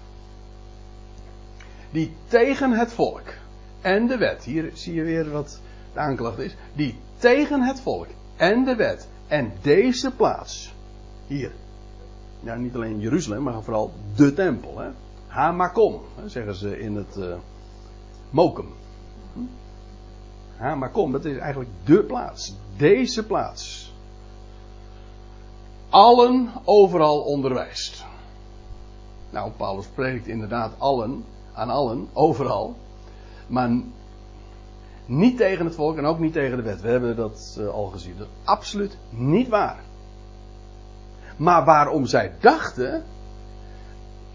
Die 1.94 2.12
tegen 2.26 2.72
het 2.72 2.92
volk 2.92 3.22
en 3.80 4.06
de 4.06 4.16
wet, 4.16 4.44
hier 4.44 4.70
zie 4.72 4.94
je 4.94 5.02
weer 5.02 5.30
wat 5.30 5.60
de 5.92 6.00
aanklacht 6.00 6.38
is. 6.38 6.56
Die 6.72 6.94
tegen 7.16 7.62
het 7.62 7.80
volk 7.80 8.06
en 8.36 8.64
de 8.64 8.76
wet 8.76 9.08
en 9.26 9.52
deze 9.62 10.10
plaats, 10.10 10.74
hier, 11.26 11.52
ja, 12.40 12.54
niet 12.54 12.74
alleen 12.74 13.00
Jeruzalem, 13.00 13.42
maar 13.42 13.62
vooral 13.62 13.92
de 14.14 14.32
tempel. 14.32 14.78
Hè? 14.78 14.88
Hamakom, 15.26 16.00
zeggen 16.26 16.54
ze 16.54 16.78
in 16.80 16.96
het 16.96 17.16
uh, 17.16 17.34
Mokum. 18.30 18.68
Hamakom, 20.56 21.12
dat 21.12 21.24
is 21.24 21.36
eigenlijk 21.36 21.70
de 21.84 22.02
plaats. 22.02 22.54
Deze 22.76 23.26
plaats. 23.26 23.92
Allen 25.88 26.50
overal 26.64 27.20
onderwijst. 27.20 28.04
Nou, 29.30 29.50
Paulus 29.50 29.84
spreekt 29.84 30.26
inderdaad 30.26 30.72
allen, 30.78 31.24
aan 31.54 31.70
allen, 31.70 32.08
overal. 32.12 32.76
Maar 33.46 33.70
niet 35.06 35.36
tegen 35.36 35.64
het 35.64 35.74
volk 35.74 35.96
en 35.96 36.04
ook 36.04 36.18
niet 36.18 36.32
tegen 36.32 36.56
de 36.56 36.62
wet. 36.62 36.80
We 36.80 36.88
hebben 36.88 37.16
dat 37.16 37.56
uh, 37.60 37.68
al 37.68 37.86
gezien. 37.86 38.14
Dat 38.18 38.26
is 38.26 38.46
absoluut 38.46 38.96
niet 39.10 39.48
waar. 39.48 39.82
Maar 41.36 41.64
waarom 41.64 42.06
zij 42.06 42.32
dachten, 42.40 43.04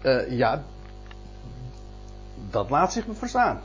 uh, 0.02 0.30
ja, 0.38 0.62
dat 2.50 2.70
laat 2.70 2.92
zich 2.92 3.06
me 3.06 3.14
verstaan. 3.14 3.60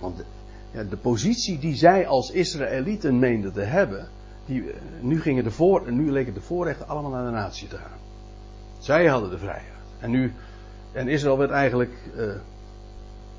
Want 0.00 0.16
de, 0.16 0.24
ja, 0.70 0.82
de 0.82 0.96
positie 0.96 1.58
die 1.58 1.74
zij 1.74 2.06
als 2.06 2.30
Israëlieten 2.30 3.18
meenden 3.18 3.52
te 3.52 3.60
hebben, 3.60 4.08
die, 4.44 4.72
eh, 4.72 4.80
nu, 5.00 5.20
gingen 5.20 5.44
de 5.44 5.50
voor, 5.50 5.92
nu 5.92 6.10
leken 6.10 6.34
de 6.34 6.40
voorrechten 6.40 6.88
allemaal 6.88 7.10
naar 7.10 7.24
de 7.24 7.30
natie 7.30 7.68
te 7.68 7.76
gaan. 7.76 7.98
Zij 8.78 9.06
hadden 9.06 9.30
de 9.30 9.38
vrijheid. 9.38 9.72
En 9.98 10.10
nu, 10.10 10.34
en 10.92 11.08
Israël 11.08 11.38
werd 11.38 11.50
eigenlijk 11.50 11.92
uh, 12.16 12.32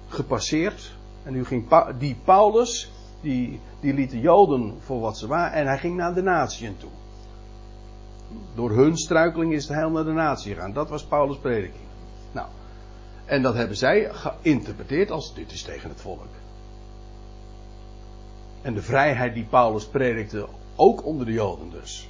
gepasseerd. 0.07 0.91
En 1.23 1.33
nu 1.33 1.45
ging 1.45 1.65
die 1.97 2.15
Paulus, 2.23 2.91
die, 3.21 3.59
die 3.79 3.93
liet 3.93 4.11
de 4.11 4.19
Joden 4.19 4.77
voor 4.79 4.99
wat 4.99 5.17
ze 5.17 5.27
waren, 5.27 5.53
en 5.53 5.67
hij 5.67 5.77
ging 5.77 5.95
naar 5.95 6.13
de 6.13 6.21
natieën 6.21 6.77
toe. 6.77 6.89
Door 8.55 8.71
hun 8.71 8.97
struikeling 8.97 9.53
is 9.53 9.67
het 9.67 9.77
heil 9.77 9.89
naar 9.89 10.03
de 10.03 10.11
natie 10.11 10.53
gegaan. 10.53 10.73
Dat 10.73 10.89
was 10.89 11.03
Paulus' 11.03 11.37
prediking. 11.37 11.83
Nou, 12.31 12.47
en 13.25 13.41
dat 13.41 13.53
hebben 13.53 13.77
zij 13.77 14.09
geïnterpreteerd 14.11 15.11
als 15.11 15.33
dit 15.33 15.51
is 15.51 15.61
tegen 15.63 15.89
het 15.89 16.01
volk. 16.01 16.27
En 18.61 18.73
de 18.73 18.81
vrijheid 18.81 19.33
die 19.33 19.45
Paulus 19.49 19.85
predikte, 19.85 20.47
ook 20.75 21.05
onder 21.05 21.25
de 21.25 21.31
Joden 21.31 21.69
dus. 21.69 22.09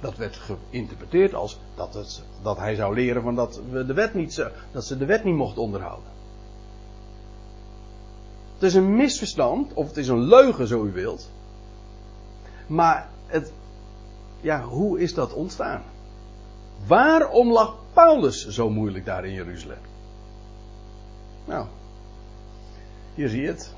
Dat 0.00 0.16
werd 0.16 0.36
geïnterpreteerd 0.36 1.34
als 1.34 1.58
dat, 1.74 1.94
het, 1.94 2.22
dat 2.42 2.58
hij 2.58 2.74
zou 2.74 2.94
leren 2.94 3.22
van 3.22 3.34
dat, 3.34 3.60
we 3.70 3.86
de 3.86 3.94
wet 3.94 4.14
niet, 4.14 4.44
dat 4.72 4.84
ze 4.84 4.98
de 4.98 5.04
wet 5.04 5.24
niet 5.24 5.34
mochten 5.34 5.62
onderhouden. 5.62 6.10
Het 8.54 8.62
is 8.62 8.74
een 8.74 8.96
misverstand, 8.96 9.72
of 9.74 9.86
het 9.86 9.96
is 9.96 10.08
een 10.08 10.22
leugen, 10.22 10.66
zo 10.66 10.84
u 10.84 10.92
wilt. 10.92 11.30
Maar 12.66 13.08
het, 13.26 13.52
ja, 14.40 14.62
hoe 14.62 15.00
is 15.00 15.14
dat 15.14 15.32
ontstaan? 15.32 15.82
Waarom 16.86 17.52
lag 17.52 17.76
Paulus 17.92 18.48
zo 18.48 18.70
moeilijk 18.70 19.04
daar 19.04 19.24
in 19.24 19.32
Jeruzalem? 19.32 19.78
Nou, 21.44 21.66
hier 23.14 23.28
zie 23.28 23.40
je 23.40 23.48
het. 23.48 23.74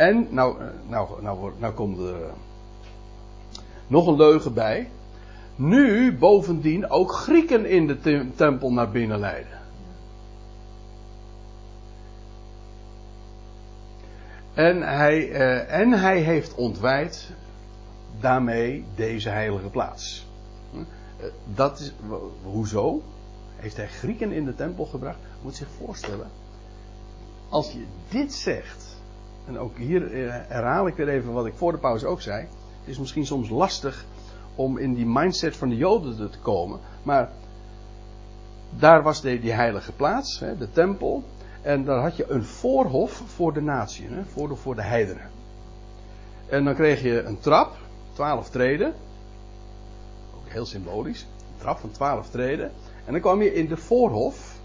En, 0.00 0.26
nou, 0.30 0.60
eh, 0.60 0.66
nou, 0.88 1.22
nou, 1.22 1.52
nou 1.58 1.74
komt 1.74 1.98
er 1.98 2.30
nog 3.86 4.06
een 4.06 4.16
leugen 4.16 4.54
bij. 4.54 4.90
Nu 5.56 6.16
bovendien 6.16 6.90
ook 6.90 7.12
Grieken 7.12 7.66
in 7.66 7.86
de 7.86 8.26
tempel 8.34 8.72
naar 8.72 8.90
binnen 8.90 9.18
leiden. 9.18 9.58
En 14.54 14.82
hij, 14.82 15.28
uh, 15.28 15.72
en 15.72 15.90
hij 15.92 16.18
heeft 16.18 16.54
ontwijd 16.54 17.30
daarmee 18.20 18.84
deze 18.94 19.28
heilige 19.28 19.68
plaats. 19.68 20.26
Uh, 20.74 20.80
dat 21.54 21.78
is, 21.78 21.92
hoezo? 22.42 23.02
Heeft 23.56 23.76
hij 23.76 23.88
Grieken 23.88 24.32
in 24.32 24.44
de 24.44 24.54
tempel 24.54 24.84
gebracht? 24.84 25.18
Moet 25.42 25.56
zich 25.56 25.68
voorstellen. 25.78 26.30
Als 27.48 27.72
je 27.72 27.84
dit 28.08 28.32
zegt. 28.32 28.89
En 29.50 29.58
ook 29.58 29.76
hier 29.76 30.12
uh, 30.12 30.32
herhaal 30.32 30.86
ik 30.86 30.94
weer 30.94 31.08
even 31.08 31.32
wat 31.32 31.46
ik 31.46 31.54
voor 31.54 31.72
de 31.72 31.78
pauze 31.78 32.06
ook 32.06 32.20
zei. 32.20 32.40
Het 32.80 32.88
is 32.88 32.98
misschien 32.98 33.26
soms 33.26 33.48
lastig 33.48 34.04
om 34.54 34.78
in 34.78 34.94
die 34.94 35.06
mindset 35.06 35.56
van 35.56 35.68
de 35.68 35.76
Joden 35.76 36.30
te 36.30 36.38
komen. 36.38 36.80
Maar 37.02 37.30
daar 38.78 39.02
was 39.02 39.20
de, 39.20 39.40
die 39.40 39.52
heilige 39.52 39.92
plaats, 39.92 40.38
de 40.38 40.68
tempel. 40.72 41.22
En 41.62 41.84
daar 41.84 42.00
had 42.00 42.16
je 42.16 42.30
een 42.30 42.44
voorhof 42.44 43.22
voor 43.26 43.52
de 43.52 43.60
natie, 43.60 44.08
voor, 44.32 44.48
de, 44.48 44.54
voor 44.54 44.74
de 44.74 44.82
heidenen. 44.82 45.30
En 46.48 46.64
dan 46.64 46.74
kreeg 46.74 47.02
je 47.02 47.22
een 47.22 47.38
trap, 47.38 47.76
twaalf 48.12 48.50
treden. 48.50 48.94
Ook 50.36 50.48
heel 50.48 50.66
symbolisch. 50.66 51.20
Een 51.22 51.60
trap 51.60 51.78
van 51.78 51.90
twaalf 51.90 52.30
treden. 52.30 52.70
En 53.04 53.12
dan 53.12 53.20
kwam 53.20 53.42
je 53.42 53.54
in 53.54 53.68
de 53.68 53.76
voorhof, 53.76 54.58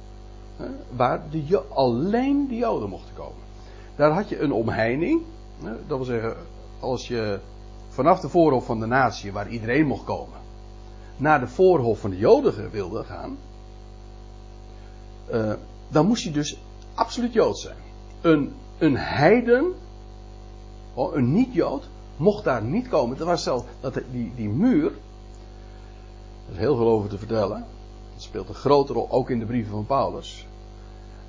waar 0.96 1.22
de, 1.30 1.62
alleen 1.70 2.48
de 2.48 2.56
Joden 2.56 2.90
mochten 2.90 3.16
komen. 3.16 3.45
Daar 3.96 4.12
had 4.12 4.30
je 4.30 4.40
een 4.40 4.52
omheining. 4.52 5.22
Dat 5.88 5.98
wil 5.98 6.04
zeggen, 6.04 6.36
als 6.80 7.08
je 7.08 7.40
vanaf 7.90 8.20
de 8.20 8.30
voorhof 8.30 8.66
van 8.66 8.80
de 8.80 8.86
natie, 8.86 9.32
waar 9.32 9.50
iedereen 9.50 9.88
mocht 9.88 10.04
komen, 10.04 10.40
naar 11.18 11.40
de 11.40 11.48
voorhof 11.48 12.00
van 12.00 12.10
de 12.10 12.18
Joden 12.18 12.72
wilde 12.72 13.04
gaan. 13.04 13.38
Uh, 15.34 15.54
dan 15.88 16.08
moest 16.08 16.24
je 16.24 16.32
dus 16.32 16.58
absoluut 16.94 17.34
Jood 17.34 17.58
zijn. 17.58 17.78
Een, 18.22 18.54
een 18.78 18.98
heiden, 18.98 19.74
oh, 20.94 21.16
een 21.16 21.34
niet-Jood, 21.34 21.90
mocht 22.18 22.44
daar 22.44 22.64
niet 22.64 22.88
komen. 22.88 23.18
Dat 23.18 23.28
was 23.28 23.44
zelf, 23.44 23.66
dat, 23.80 23.94
die, 24.12 24.32
die 24.36 24.50
muur, 24.50 24.86
er 26.46 26.52
is 26.52 26.58
heel 26.58 26.76
veel 26.76 26.88
over 26.88 27.10
te 27.10 27.18
vertellen. 27.18 27.66
Dat 28.14 28.24
speelt 28.24 28.50
een 28.50 28.56
grote 28.56 28.94
rol, 28.94 29.12
ook 29.12 29.30
in 29.30 29.40
de 29.40 29.46
brieven 29.46 29.72
van 29.72 29.86
Paulus. 29.86 30.48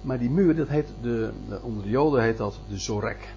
Maar 0.00 0.18
die 0.18 0.30
muur, 0.30 0.56
dat 0.56 0.68
heet 0.68 0.88
de, 1.02 1.30
onder 1.62 1.82
de 1.82 1.90
Joden 1.90 2.22
heet 2.22 2.36
dat 2.36 2.58
de 2.68 2.78
Zorek. 2.78 3.34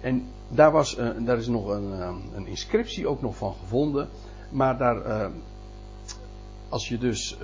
En 0.00 0.26
daar, 0.48 0.72
was, 0.72 0.98
uh, 0.98 1.08
daar 1.18 1.38
is 1.38 1.46
nog 1.46 1.68
een, 1.68 1.88
uh, 1.90 2.08
een, 2.34 2.46
inscriptie 2.46 3.08
ook 3.08 3.22
nog 3.22 3.36
van 3.36 3.54
gevonden. 3.60 4.08
Maar 4.50 4.78
daar, 4.78 5.06
uh, 5.06 5.26
als 6.68 6.88
je 6.88 6.98
dus 6.98 7.38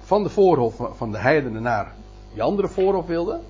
van 0.00 0.22
de 0.22 0.28
voorhof 0.28 0.90
van 0.96 1.12
de 1.12 1.18
heidenen 1.18 1.62
naar 1.62 1.94
die 2.32 2.42
andere 2.42 2.68
voorhof 2.68 3.06
wilde, 3.06 3.40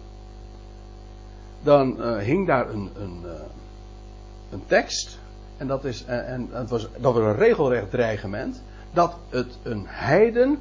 dan 1.63 2.03
hing 2.19 2.47
daar 2.47 2.71
een, 2.71 2.91
een, 2.99 3.25
een 4.51 4.63
tekst. 4.67 5.19
En 5.57 5.67
dat, 5.67 5.85
is, 5.85 6.05
en 6.05 6.49
was, 6.69 6.89
dat 6.99 7.15
was 7.15 7.23
een 7.23 7.37
regelrecht 7.37 7.91
dreigement. 7.91 8.63
Dat 8.93 9.17
het 9.29 9.59
een 9.63 9.85
heiden 9.87 10.59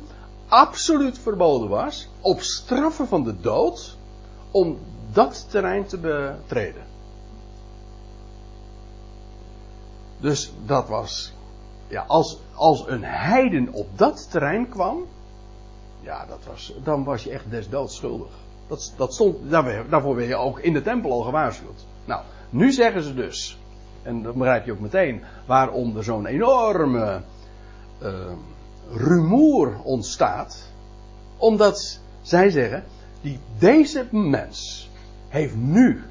absoluut 0.48 1.20
verboden 1.20 1.70
was. 1.70 2.08
Op 2.22 2.42
straffen 2.42 3.08
van 3.08 3.24
de 3.24 3.40
dood. 3.40 3.98
Om 4.52 4.78
dat 5.12 5.46
terrein 5.50 5.86
te 5.86 5.98
betreden. 5.98 6.84
Dus 10.18 10.54
dat 10.66 10.88
was. 10.88 11.34
Ja, 11.88 12.04
als, 12.08 12.38
als 12.54 12.88
een 12.88 13.04
heiden 13.04 13.74
op 13.74 13.88
dat 13.98 14.32
terrein 14.32 14.70
kwam. 14.70 15.06
Ja, 16.02 16.26
dat 16.26 16.40
was, 16.48 16.74
dan 16.84 17.04
was 17.04 17.24
je 17.24 17.30
echt 17.30 17.50
des 17.50 17.70
doods 17.70 17.96
schuldig. 17.96 18.32
Dat, 18.68 18.94
dat 18.98 19.14
stond, 19.14 19.50
daarvoor 19.90 20.16
ben 20.16 20.28
je 20.28 20.36
ook 20.36 20.60
in 20.60 20.74
de 20.74 20.82
tempel 20.82 21.12
al 21.12 21.22
gewaarschuwd. 21.22 21.86
Nou, 22.06 22.22
nu 22.50 22.72
zeggen 22.72 23.04
ze 23.04 23.14
dus, 23.14 23.58
en 24.02 24.24
dan 24.24 24.38
begrijp 24.38 24.66
je 24.66 24.72
ook 24.72 24.80
meteen 24.80 25.24
waarom 25.46 25.98
er 25.98 26.04
zo'n 26.04 26.26
enorme 26.26 27.22
uh, 28.02 28.10
rumoer 28.92 29.80
ontstaat. 29.84 30.72
Omdat 31.38 32.00
zij 32.22 32.50
zeggen, 32.50 32.84
die, 33.22 33.40
deze 33.58 34.08
mens 34.12 34.90
heeft 35.28 35.56
nu 35.56 36.04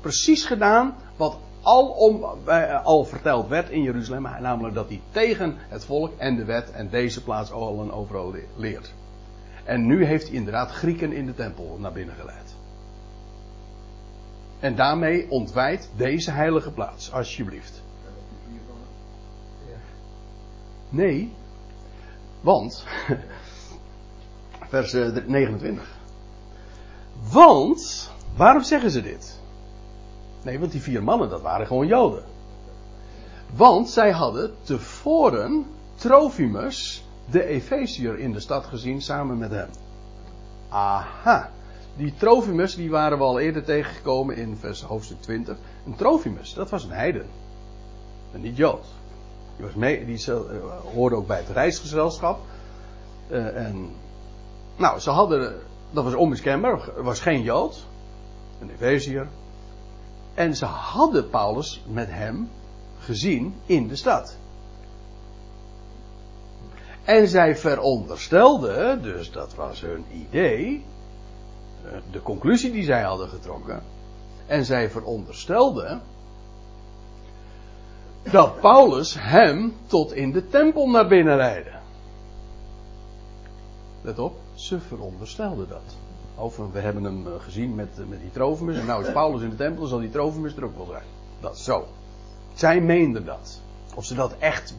precies 0.00 0.44
gedaan 0.44 0.94
wat 1.16 1.38
al, 1.62 1.88
om, 1.88 2.24
uh, 2.48 2.84
al 2.84 3.04
verteld 3.04 3.48
werd 3.48 3.70
in 3.70 3.82
Jeruzalem, 3.82 4.22
namelijk 4.22 4.74
dat 4.74 4.88
hij 4.88 5.00
tegen 5.10 5.56
het 5.68 5.84
volk 5.84 6.12
en 6.18 6.36
de 6.36 6.44
wet 6.44 6.70
en 6.70 6.88
deze 6.88 7.22
plaats 7.22 7.50
al 7.50 7.80
en 7.82 7.92
overal 7.92 8.34
leert. 8.56 8.92
En 9.64 9.86
nu 9.86 10.04
heeft 10.04 10.26
hij 10.26 10.36
inderdaad 10.36 10.70
Grieken 10.70 11.12
in 11.12 11.26
de 11.26 11.34
tempel 11.34 11.76
naar 11.80 11.92
binnen 11.92 12.14
geleid. 12.14 12.54
En 14.60 14.76
daarmee 14.76 15.30
ontwijdt 15.30 15.90
deze 15.96 16.30
heilige 16.30 16.72
plaats, 16.72 17.12
alsjeblieft. 17.12 17.82
Nee, 20.96 21.32
want, 22.40 22.84
vers 24.72 24.92
29. 24.92 25.82
Eh, 25.82 27.32
want, 27.32 28.10
waarom 28.36 28.62
zeggen 28.62 28.90
ze 28.90 29.02
dit? 29.02 29.40
Nee, 30.42 30.58
want 30.58 30.72
die 30.72 30.80
vier 30.80 31.02
mannen, 31.02 31.28
dat 31.28 31.42
waren 31.42 31.66
gewoon 31.66 31.86
Joden. 31.86 32.24
Want 33.56 33.88
zij 33.90 34.10
hadden 34.10 34.54
tevoren 34.62 35.66
Trofimus, 35.94 37.04
de 37.30 37.44
Efeziër, 37.44 38.18
in 38.18 38.32
de 38.32 38.40
stad 38.40 38.64
gezien 38.64 39.02
samen 39.02 39.38
met 39.38 39.50
hem. 39.50 39.68
Aha. 40.68 41.50
Die 41.96 42.14
Trofimus, 42.14 42.74
die 42.74 42.90
waren 42.90 43.18
we 43.18 43.24
al 43.24 43.38
eerder 43.38 43.64
tegengekomen 43.64 44.36
in 44.36 44.56
vers 44.56 44.82
hoofdstuk 44.82 45.20
20. 45.20 45.56
Een 45.86 45.96
Trofimus, 45.96 46.54
dat 46.54 46.70
was 46.70 46.84
een 46.84 46.90
heiden. 46.90 47.26
Een 48.32 48.40
niet-Jood. 48.40 48.95
Die, 49.56 49.64
was 49.64 49.74
mee, 49.74 50.04
die 50.04 50.24
uh, 50.28 50.36
hoorde 50.94 51.16
ook 51.16 51.26
bij 51.26 51.38
het 51.38 51.48
reisgezelschap. 51.48 52.40
Uh, 53.28 53.66
en, 53.66 53.90
nou, 54.76 54.98
ze 54.98 55.10
hadden, 55.10 55.58
dat 55.90 56.04
was 56.04 56.14
onmiskenbaar, 56.14 57.02
was 57.02 57.20
geen 57.20 57.42
Jood. 57.42 57.86
Een 58.60 58.70
Efeziër, 58.70 59.28
en 60.36 60.56
ze 60.56 60.64
hadden 60.64 61.30
Paulus 61.30 61.82
met 61.86 62.08
hem 62.10 62.50
gezien 62.98 63.54
in 63.66 63.88
de 63.88 63.96
stad. 63.96 64.36
En 67.04 67.28
zij 67.28 67.56
veronderstelden, 67.56 69.02
dus 69.02 69.30
dat 69.30 69.54
was 69.54 69.80
hun 69.80 70.04
idee, 70.12 70.84
eh, 71.84 71.98
de 72.10 72.22
conclusie 72.22 72.72
die 72.72 72.84
zij 72.84 73.02
hadden 73.02 73.28
getrokken. 73.28 73.82
En 74.46 74.64
zij 74.64 74.90
veronderstelden 74.90 76.02
dat 78.30 78.60
Paulus 78.60 79.16
hem 79.18 79.74
tot 79.86 80.12
in 80.12 80.32
de 80.32 80.46
tempel 80.46 80.88
naar 80.88 81.08
binnen 81.08 81.36
leidde. 81.36 81.70
Let 84.02 84.18
op, 84.18 84.38
ze 84.54 84.80
veronderstelden 84.80 85.68
dat. 85.68 85.96
Of 86.34 86.56
we 86.56 86.78
hebben 86.78 87.04
hem 87.04 87.26
eh, 87.26 87.32
gezien 87.38 87.74
met, 87.74 87.88
eh, 87.98 88.06
met 88.06 88.20
die 88.20 88.30
Trofimus. 88.30 88.78
En 88.78 88.86
nou 88.86 89.04
is 89.04 89.12
Paulus 89.12 89.42
in 89.42 89.50
de 89.50 89.56
tempel, 89.56 89.80
dan 89.80 89.88
zal 89.88 89.98
die 89.98 90.10
Trofimus 90.10 90.56
er 90.56 90.64
ook 90.64 90.76
wel 90.76 90.86
zijn. 90.86 91.04
Dat 91.40 91.58
zo. 91.58 91.86
Zij 92.54 92.80
meenden 92.80 93.24
dat. 93.24 93.60
Of 93.94 94.04
ze 94.04 94.14
dat 94.14 94.34
echt 94.38 94.74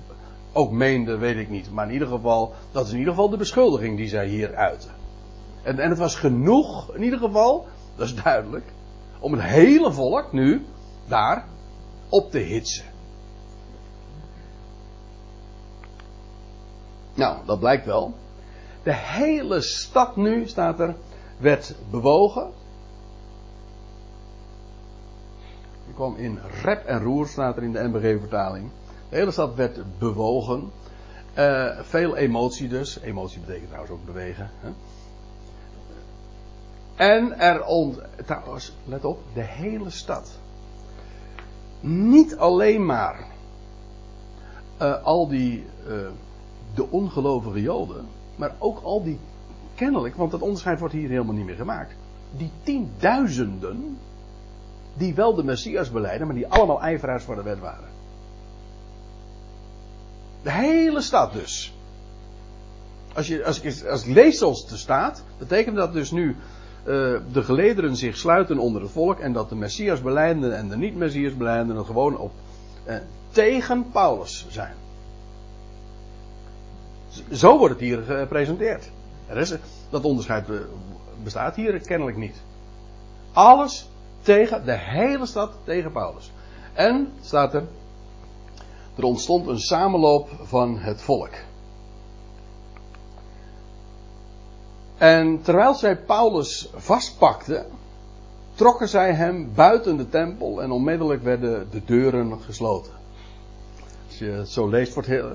ook 0.53 0.71
meenden, 0.71 1.19
weet 1.19 1.37
ik 1.37 1.49
niet. 1.49 1.71
Maar 1.71 1.87
in 1.87 1.93
ieder 1.93 2.07
geval, 2.07 2.53
dat 2.71 2.85
is 2.85 2.91
in 2.91 2.97
ieder 2.97 3.13
geval 3.13 3.29
de 3.29 3.37
beschuldiging 3.37 3.97
die 3.97 4.07
zij 4.07 4.27
hier 4.27 4.55
uiten. 4.55 4.89
En, 5.63 5.79
en 5.79 5.89
het 5.89 5.99
was 5.99 6.15
genoeg, 6.15 6.95
in 6.95 7.03
ieder 7.03 7.19
geval, 7.19 7.67
dat 7.95 8.07
is 8.07 8.15
duidelijk, 8.23 8.65
om 9.19 9.31
het 9.31 9.41
hele 9.41 9.91
volk 9.91 10.31
nu 10.31 10.65
daar 11.07 11.45
op 12.09 12.31
te 12.31 12.37
hitsen. 12.37 12.85
Nou, 17.17 17.37
dat 17.45 17.59
blijkt 17.59 17.85
wel. 17.85 18.13
De 18.83 18.93
hele 18.93 19.61
stad 19.61 20.15
nu, 20.15 20.47
staat 20.47 20.79
er, 20.79 20.95
werd 21.37 21.75
bewogen. 21.89 22.51
kwam 25.97 26.15
in 26.15 26.39
rep 26.61 26.85
en 26.85 27.01
roer, 27.01 27.27
staat 27.27 27.57
er 27.57 27.63
in 27.63 27.71
de 27.71 27.87
NBG-vertaling. 27.87 28.69
De 29.09 29.15
hele 29.15 29.31
stad 29.31 29.55
werd 29.55 29.99
bewogen. 29.99 30.71
Uh, 31.37 31.79
veel 31.81 32.15
emotie 32.15 32.67
dus. 32.67 32.99
Emotie 32.99 33.39
betekent 33.39 33.67
trouwens 33.67 33.93
ook 33.93 34.05
bewegen. 34.05 34.49
Hè? 34.59 34.69
En 36.95 37.39
er 37.39 37.65
ont... 37.65 38.01
Trouwens, 38.25 38.73
let 38.85 39.05
op, 39.05 39.19
de 39.33 39.41
hele 39.41 39.89
stad. 39.89 40.39
Niet 41.79 42.37
alleen 42.37 42.85
maar 42.85 43.27
uh, 44.81 45.03
al 45.03 45.27
die... 45.27 45.65
Uh, 45.87 46.07
de 46.73 46.89
ongelovige 46.89 47.61
Joden. 47.61 48.05
Maar 48.35 48.55
ook 48.57 48.79
al 48.83 49.03
die... 49.03 49.19
Kennelijk, 49.75 50.15
want 50.15 50.31
dat 50.31 50.41
onderscheid 50.41 50.79
wordt 50.79 50.93
hier 50.93 51.09
helemaal 51.09 51.33
niet 51.33 51.45
meer 51.45 51.55
gemaakt. 51.55 51.95
Die 52.37 52.51
tienduizenden... 52.63 53.97
Die 54.93 55.13
wel 55.13 55.35
de 55.35 55.43
Messias 55.43 55.91
beleiden, 55.91 56.27
maar 56.27 56.35
die 56.35 56.47
allemaal 56.47 56.81
ijveraars 56.81 57.23
voor 57.23 57.35
de 57.35 57.43
wet 57.43 57.59
waren. 57.59 57.89
De 60.43 60.51
hele 60.51 61.01
stad 61.01 61.33
dus. 61.33 61.73
Als, 63.13 63.27
je, 63.27 63.45
als, 63.45 63.61
ik, 63.61 63.85
als 63.85 64.05
ik 64.05 64.13
lees 64.13 64.37
zoals 64.37 64.79
staat, 64.79 65.23
betekent 65.37 65.75
dat 65.75 65.93
dus 65.93 66.11
nu 66.11 66.29
uh, 66.29 66.35
de 67.31 67.43
gelederen 67.43 67.95
zich 67.95 68.17
sluiten 68.17 68.57
onder 68.57 68.81
het 68.81 68.91
volk 68.91 69.19
en 69.19 69.33
dat 69.33 69.49
de 69.49 69.55
Messias 69.55 70.01
beleidenden 70.01 70.57
en 70.57 70.69
de 70.69 70.77
niet-Messias 70.77 71.37
beleidenden 71.37 71.85
gewoon 71.85 72.17
op, 72.17 72.31
uh, 72.87 72.95
tegen 73.29 73.91
Paulus 73.91 74.45
zijn. 74.49 74.73
Zo 77.31 77.57
wordt 77.57 77.73
het 77.73 77.83
hier 77.83 78.01
gepresenteerd. 78.01 78.91
Er 79.27 79.37
is, 79.37 79.53
dat 79.89 80.03
onderscheid 80.03 80.47
bestaat 81.23 81.55
hier 81.55 81.79
kennelijk 81.79 82.17
niet. 82.17 82.41
Alles 83.33 83.89
tegen, 84.21 84.65
de 84.65 84.77
hele 84.77 85.25
stad 85.25 85.51
tegen 85.63 85.91
Paulus. 85.91 86.31
En, 86.73 87.11
staat 87.21 87.53
er, 87.53 87.63
er 88.95 89.03
ontstond 89.03 89.47
een 89.47 89.59
samenloop 89.59 90.29
van 90.41 90.77
het 90.77 91.01
volk. 91.01 91.33
En 94.97 95.41
terwijl 95.41 95.73
zij 95.73 95.97
Paulus 95.97 96.69
vastpakten, 96.75 97.65
trokken 98.55 98.87
zij 98.87 99.13
hem 99.13 99.53
buiten 99.53 99.97
de 99.97 100.09
tempel 100.09 100.61
en 100.61 100.71
onmiddellijk 100.71 101.23
werden 101.23 101.67
de 101.71 101.81
deuren 101.85 102.41
gesloten. 102.41 102.91
Als 104.07 104.17
je 104.17 104.25
het 104.25 104.49
zo 104.49 104.67
leest, 104.67 104.93
wordt 104.93 105.09
heel, 105.09 105.31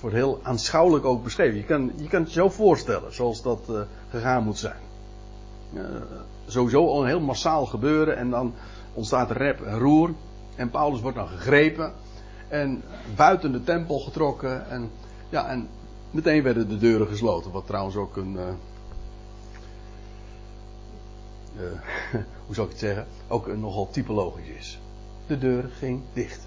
wordt 0.00 0.16
heel 0.16 0.40
aanschouwelijk 0.42 1.04
ook 1.04 1.24
beschreven. 1.24 1.58
Je 1.58 1.64
kan, 1.64 1.92
je 1.96 2.08
kan 2.08 2.20
het 2.20 2.32
je 2.32 2.40
zo 2.40 2.48
voorstellen 2.48 3.14
zoals 3.14 3.42
dat 3.42 3.60
uh, 3.70 3.80
gegaan 4.10 4.42
moet 4.42 4.58
zijn. 4.58 4.80
Uh, 5.72 5.82
sowieso 6.46 6.88
al 6.88 7.00
een 7.02 7.08
heel 7.08 7.20
massaal 7.20 7.66
gebeuren 7.66 8.16
en 8.16 8.30
dan 8.30 8.54
ontstaat 8.94 9.30
rep 9.30 9.60
en 9.60 9.78
roer. 9.78 10.10
En 10.56 10.70
Paulus 10.70 11.00
wordt 11.00 11.16
dan 11.16 11.28
gegrepen 11.28 11.92
en 12.48 12.82
buiten 13.16 13.52
de 13.52 13.64
tempel 13.64 13.98
getrokken. 13.98 14.70
En, 14.70 14.90
ja, 15.28 15.48
en 15.48 15.68
meteen 16.10 16.42
werden 16.42 16.68
de 16.68 16.78
deuren 16.78 17.06
gesloten. 17.06 17.50
Wat 17.50 17.66
trouwens 17.66 17.96
ook 17.96 18.16
een. 18.16 18.32
Uh, 18.32 18.42
hoe 22.46 22.54
zou 22.54 22.66
ik 22.66 22.72
het 22.72 22.82
zeggen? 22.82 23.06
Ook 23.28 23.46
een 23.46 23.60
nogal 23.60 23.90
typologisch 23.90 24.48
is. 24.48 24.80
De 25.26 25.38
deur 25.38 25.70
ging 25.78 26.02
dicht. 26.12 26.46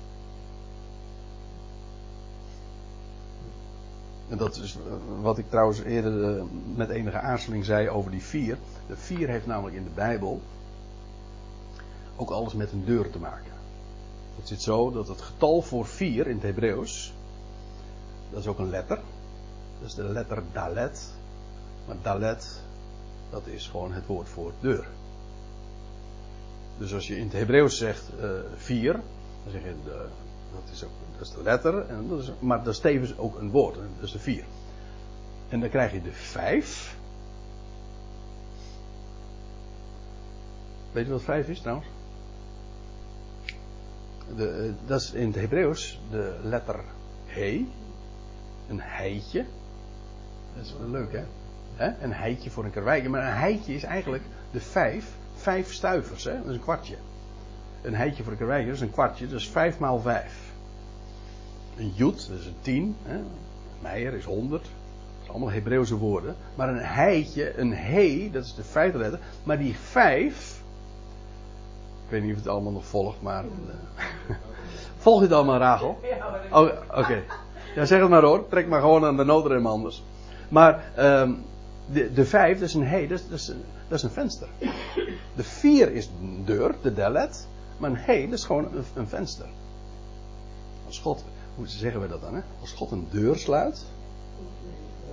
En 4.31 4.37
dat 4.37 4.55
is 4.57 4.75
eh, 4.75 4.93
wat 5.21 5.37
ik 5.37 5.49
trouwens 5.49 5.81
eerder 5.81 6.43
met 6.75 6.89
enige 6.89 7.19
aarzeling 7.19 7.65
zei 7.65 7.89
over 7.89 8.11
die 8.11 8.23
vier. 8.23 8.57
De 8.87 8.97
vier 8.97 9.29
heeft 9.29 9.45
namelijk 9.45 9.75
in 9.75 9.83
de 9.83 9.89
Bijbel 9.95 10.41
ook 12.15 12.29
alles 12.29 12.53
met 12.53 12.71
een 12.71 12.85
deur 12.85 13.09
te 13.09 13.19
maken. 13.19 13.51
Het 14.35 14.47
zit 14.47 14.61
zo 14.61 14.91
dat 14.91 15.07
het 15.07 15.21
getal 15.21 15.61
voor 15.61 15.85
vier 15.85 16.27
in 16.27 16.33
het 16.33 16.43
Hebreeuws, 16.43 17.13
dat 18.29 18.39
is 18.39 18.47
ook 18.47 18.59
een 18.59 18.69
letter. 18.69 18.99
Dat 19.79 19.89
is 19.89 19.95
de 19.95 20.03
letter 20.03 20.43
Dalet. 20.51 21.09
Maar 21.87 21.95
Dalet, 22.01 22.59
dat 23.29 23.47
is 23.47 23.67
gewoon 23.67 23.93
het 23.93 24.05
woord 24.05 24.29
voor 24.29 24.51
deur. 24.59 24.87
Dus 26.77 26.93
als 26.93 27.07
je 27.07 27.17
in 27.17 27.23
het 27.23 27.33
Hebreeuws 27.33 27.77
zegt 27.77 28.03
uh, 28.21 28.29
vier, 28.55 28.93
dan 29.43 29.51
zeg 29.51 29.61
je 29.63 29.75
de, 29.83 30.05
dat 30.53 30.73
is 30.73 30.83
ook 30.83 30.91
dat 31.21 31.29
is 31.29 31.35
de 31.35 31.43
letter, 31.43 31.87
en 31.87 32.07
dat 32.09 32.19
is, 32.19 32.31
maar 32.39 32.63
dat 32.63 32.73
is 32.73 32.79
tevens 32.79 33.17
ook 33.17 33.39
een 33.39 33.51
woord, 33.51 33.75
dat 33.75 33.83
is 33.99 34.11
de 34.11 34.19
vier. 34.19 34.43
En 35.49 35.59
dan 35.59 35.69
krijg 35.69 35.91
je 35.91 36.01
de 36.01 36.11
vijf. 36.11 36.97
Weet 40.91 41.05
je 41.05 41.11
wat 41.11 41.21
vijf 41.21 41.47
is 41.47 41.59
trouwens? 41.59 41.87
de, 44.35 44.49
eh, 44.49 44.87
dat 44.87 45.01
is 45.01 45.11
in 45.11 45.27
het 45.27 45.35
Hebreeuws 45.35 45.99
de 46.09 46.39
letter 46.43 46.79
he. 47.25 47.65
Een 48.69 48.81
heitje. 48.81 49.45
Dat 50.55 50.65
is 50.65 50.75
wel 50.79 50.89
leuk 50.89 51.11
hè? 51.75 51.93
Een 52.01 52.13
heitje 52.13 52.49
voor 52.49 52.63
een 52.63 52.71
karweitje. 52.71 53.09
Maar 53.09 53.27
een 53.27 53.37
heitje 53.37 53.73
is 53.73 53.83
eigenlijk 53.83 54.23
de 54.51 54.59
vijf. 54.59 55.15
Vijf 55.35 55.73
stuivers 55.73 56.23
hè? 56.23 56.37
Dat 56.37 56.45
is 56.45 56.55
een 56.55 56.61
kwartje. 56.61 56.95
Een 57.81 57.95
heitje 57.95 58.23
voor 58.23 58.31
een 58.31 58.37
karweitje, 58.37 58.67
dat 58.67 58.75
is 58.75 58.81
een 58.81 58.91
kwartje. 58.91 59.27
Is 59.27 59.49
vijf 59.49 59.79
maal 59.79 59.99
vijf. 59.99 60.50
Een 61.81 61.93
joet, 61.95 62.27
dat 62.29 62.39
is 62.39 62.45
een 62.45 62.61
tien. 62.61 62.95
Hè? 63.03 63.19
Meijer 63.81 64.13
is 64.13 64.25
honderd. 64.25 64.63
Dat 64.63 64.71
zijn 65.19 65.31
allemaal 65.31 65.51
Hebreeuwse 65.51 65.95
woorden. 65.95 66.35
Maar 66.55 66.69
een 66.69 66.85
heitje, 66.85 67.59
een 67.59 67.73
he, 67.73 68.29
dat 68.31 68.43
is 68.43 68.55
de 68.55 68.63
vijfde 68.63 68.97
letter. 68.97 69.19
Maar 69.43 69.57
die 69.57 69.75
vijf 69.75 70.61
ik 72.11 72.17
weet 72.17 72.25
niet 72.25 72.35
of 72.35 72.43
het 72.43 72.51
allemaal 72.51 72.71
nog 72.71 72.85
volgt, 72.85 73.21
maar. 73.21 73.43
Uh, 73.43 74.35
volg 75.03 75.17
je 75.17 75.25
het 75.25 75.33
allemaal, 75.33 75.57
Rachel? 75.57 75.99
Oh, 76.51 76.69
oké. 76.95 77.23
Ja, 77.75 77.85
zeg 77.85 77.99
het 77.99 78.09
maar 78.09 78.21
hoor. 78.21 78.47
Trek 78.49 78.67
maar 78.67 78.81
gewoon 78.81 79.05
aan 79.05 79.17
de 79.17 79.23
noodrem 79.23 79.65
anders. 79.65 80.03
Maar 80.49 80.91
um, 80.99 81.43
de, 81.91 82.13
de 82.13 82.25
vijf, 82.25 82.59
dat 82.59 82.67
is 82.67 82.73
een 82.73 82.87
hey, 82.87 83.07
dat 83.07 83.19
is, 83.19 83.27
dat, 83.27 83.39
is, 83.39 83.45
dat 83.87 83.97
is 83.97 84.03
een 84.03 84.09
venster. 84.09 84.47
De 85.35 85.43
vier 85.43 85.91
is 85.91 86.09
een 86.21 86.45
deur, 86.45 86.75
de 86.81 86.93
delet. 86.93 87.47
Maar 87.77 87.89
een 87.89 87.97
hey, 87.97 88.25
dat 88.25 88.39
is 88.39 88.45
gewoon 88.45 88.65
een, 88.65 88.83
een 88.93 89.07
venster. 89.07 89.47
Als 90.87 90.99
God, 90.99 91.23
hoe 91.55 91.67
zeggen 91.67 92.01
we 92.01 92.07
dat 92.07 92.21
dan? 92.21 92.35
Hè? 92.35 92.41
Als 92.61 92.71
God 92.71 92.91
een 92.91 93.07
deur 93.09 93.37
sluit, 93.37 93.85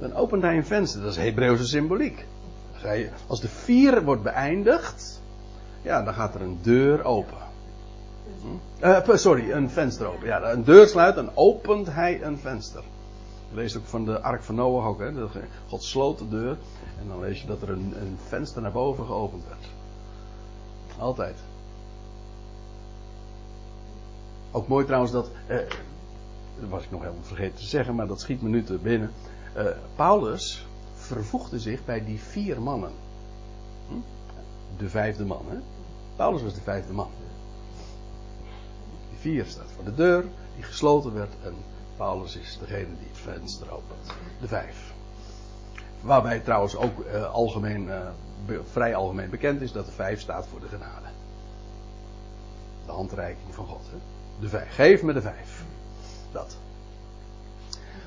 dan 0.00 0.14
opent 0.14 0.42
hij 0.42 0.56
een 0.56 0.66
venster. 0.66 1.00
Dat 1.00 1.10
is 1.10 1.16
Hebreeuwse 1.16 1.66
symboliek. 1.66 2.26
Als 3.26 3.40
de 3.40 3.48
vier 3.48 4.04
wordt 4.04 4.22
beëindigd, 4.22 5.20
ja, 5.82 6.02
dan 6.02 6.14
gaat 6.14 6.34
er 6.34 6.40
een 6.40 6.58
deur 6.62 7.04
open. 7.04 7.36
Hm? 8.40 8.86
Uh, 8.86 9.16
sorry, 9.16 9.50
een 9.50 9.70
venster 9.70 10.06
open. 10.06 10.26
Ja, 10.26 10.52
een 10.52 10.64
deur 10.64 10.88
sluit, 10.88 11.14
dan 11.14 11.30
opent 11.34 11.86
hij 11.86 12.22
een 12.22 12.38
venster. 12.38 12.82
Je 13.50 13.56
leest 13.56 13.76
ook 13.76 13.86
van 13.86 14.04
de 14.04 14.20
Ark 14.20 14.42
van 14.42 14.54
Noach 14.54 14.86
ook. 14.86 15.02
God 15.68 15.82
sloot 15.82 16.18
de 16.18 16.28
deur 16.28 16.56
en 17.00 17.08
dan 17.08 17.20
lees 17.20 17.40
je 17.40 17.46
dat 17.46 17.62
er 17.62 17.70
een, 17.70 17.94
een 18.00 18.18
venster 18.26 18.62
naar 18.62 18.72
boven 18.72 19.06
geopend 19.06 19.42
werd. 19.48 19.66
Altijd. 20.98 21.36
Ook 24.50 24.68
mooi 24.68 24.84
trouwens 24.84 25.12
dat, 25.12 25.30
eh, 25.46 25.58
dat 26.60 26.68
was 26.68 26.84
ik 26.84 26.90
nog 26.90 27.00
helemaal 27.00 27.22
vergeten 27.22 27.56
te 27.56 27.64
zeggen, 27.64 27.94
maar 27.94 28.06
dat 28.06 28.20
schiet 28.20 28.42
me 28.42 28.48
nu 28.48 28.64
te 28.64 28.74
binnen. 28.74 29.10
Uh, 29.56 29.64
Paulus 29.96 30.66
vervoegde 30.94 31.58
zich 31.58 31.84
bij 31.84 32.04
die 32.04 32.18
vier 32.18 32.62
mannen. 32.62 32.92
Hm? 33.88 33.94
De 34.76 34.88
vijfde 34.88 35.24
man, 35.24 35.44
hè? 35.48 35.58
Paulus 36.16 36.42
was 36.42 36.54
de 36.54 36.60
vijfde 36.60 36.92
man. 36.92 37.10
Die 39.10 39.18
vier 39.18 39.44
staat 39.44 39.70
voor 39.74 39.84
de 39.84 39.94
deur, 39.94 40.24
die 40.54 40.64
gesloten 40.64 41.14
werd. 41.14 41.32
En 41.44 41.54
Paulus 41.96 42.36
is 42.36 42.58
degene 42.60 42.98
die 42.98 43.08
het 43.08 43.18
venster 43.18 43.70
opent. 43.70 44.12
De 44.40 44.48
vijf. 44.48 44.92
Waarbij 46.00 46.40
trouwens 46.40 46.76
ook 46.76 47.04
uh, 47.06 47.32
algemeen, 47.32 47.86
uh, 47.86 48.58
vrij 48.70 48.94
algemeen 48.94 49.30
bekend 49.30 49.60
is 49.60 49.72
dat 49.72 49.86
de 49.86 49.92
vijf 49.92 50.20
staat 50.20 50.46
voor 50.46 50.60
de 50.60 50.68
genade. 50.68 51.06
De 52.86 52.92
handreiking 52.92 53.54
van 53.54 53.66
God. 53.66 53.82
Hè? 53.90 53.96
De 54.40 54.48
vijf. 54.48 54.74
Geef 54.74 55.02
me 55.02 55.12
de 55.12 55.20
vijf. 55.20 55.64
Dat. 56.32 56.56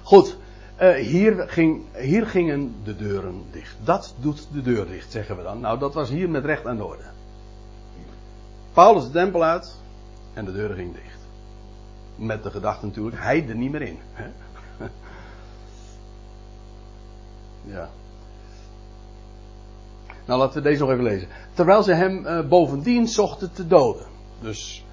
Goed. 0.03 0.37
Uh, 0.81 0.93
hier, 0.93 1.49
ging, 1.49 1.81
hier 1.93 2.27
gingen 2.27 2.75
de 2.83 2.95
deuren 2.95 3.43
dicht. 3.51 3.75
Dat 3.83 4.15
doet 4.19 4.47
de 4.51 4.61
deur 4.61 4.87
dicht, 4.87 5.11
zeggen 5.11 5.37
we 5.37 5.43
dan. 5.43 5.59
Nou, 5.59 5.79
dat 5.79 5.93
was 5.93 6.09
hier 6.09 6.29
met 6.29 6.45
recht 6.45 6.65
aan 6.65 6.77
de 6.77 6.85
orde. 6.85 7.03
Paulus 8.73 9.03
de 9.03 9.11
tempel 9.11 9.43
uit 9.43 9.75
en 10.33 10.45
de 10.45 10.51
deuren 10.51 10.75
ging 10.75 10.93
dicht. 10.93 11.19
Met 12.15 12.43
de 12.43 12.51
gedachte 12.51 12.85
natuurlijk, 12.85 13.21
hij 13.21 13.47
er 13.47 13.55
niet 13.55 13.71
meer 13.71 13.81
in. 13.81 13.97
Hè? 14.11 14.29
ja. 17.73 17.89
Nou, 20.25 20.39
laten 20.39 20.63
we 20.63 20.69
deze 20.69 20.81
nog 20.81 20.91
even 20.91 21.03
lezen. 21.03 21.27
Terwijl 21.53 21.83
ze 21.83 21.93
hem 21.93 22.25
uh, 22.25 22.47
bovendien 22.47 23.07
zochten 23.07 23.53
te 23.53 23.67
doden. 23.67 24.05
Dus 24.39 24.85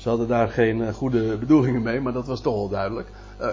ze 0.00 0.08
hadden 0.08 0.28
daar 0.28 0.48
geen 0.48 0.78
uh, 0.78 0.88
goede 0.88 1.36
bedoelingen 1.36 1.82
mee, 1.82 2.00
maar 2.00 2.12
dat 2.12 2.26
was 2.26 2.40
toch 2.40 2.54
al 2.54 2.68
duidelijk. 2.68 3.08
Uh, 3.40 3.48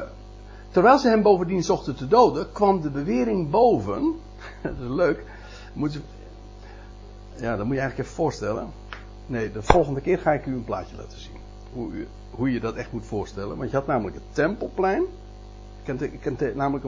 terwijl 0.71 0.97
ze 0.97 1.09
hem 1.09 1.21
bovendien 1.21 1.63
zochten 1.63 1.95
te 1.95 2.07
doden, 2.07 2.51
kwam 2.51 2.81
de 2.81 2.89
bewering 2.89 3.49
boven. 3.49 4.15
dat 4.63 4.71
is 4.81 4.89
leuk. 4.89 5.23
Moet 5.73 5.99
ja, 7.35 7.55
dat 7.55 7.65
moet 7.65 7.75
je 7.75 7.81
eigenlijk 7.81 7.97
even 7.97 8.23
voorstellen. 8.23 8.67
Nee, 9.25 9.51
de 9.51 9.61
volgende 9.61 10.01
keer 10.01 10.19
ga 10.19 10.31
ik 10.31 10.45
u 10.45 10.53
een 10.53 10.63
plaatje 10.63 10.95
laten 10.95 11.19
zien. 11.19 11.37
Hoe, 11.73 11.91
u, 11.91 12.07
hoe 12.31 12.51
je 12.51 12.59
dat 12.59 12.75
echt 12.75 12.91
moet 12.91 13.05
voorstellen. 13.05 13.57
Want 13.57 13.69
je 13.69 13.75
had 13.75 13.87
namelijk 13.87 14.15
het 14.15 14.25
Tempelplein. 14.31 15.03
Ik 15.83 15.95
kan 16.19 16.37
ik 16.47 16.55
namelijk 16.55 16.85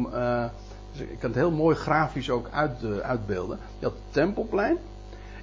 ik 0.93 1.19
kan 1.19 1.29
het 1.29 1.39
heel 1.39 1.51
mooi 1.51 1.75
grafisch 1.75 2.29
ook 2.29 2.47
uit, 2.51 2.83
uh, 2.83 2.97
uitbeelden. 2.97 3.59
Je 3.79 3.85
had 3.85 3.93
het 3.93 4.13
Tempelplein. 4.13 4.77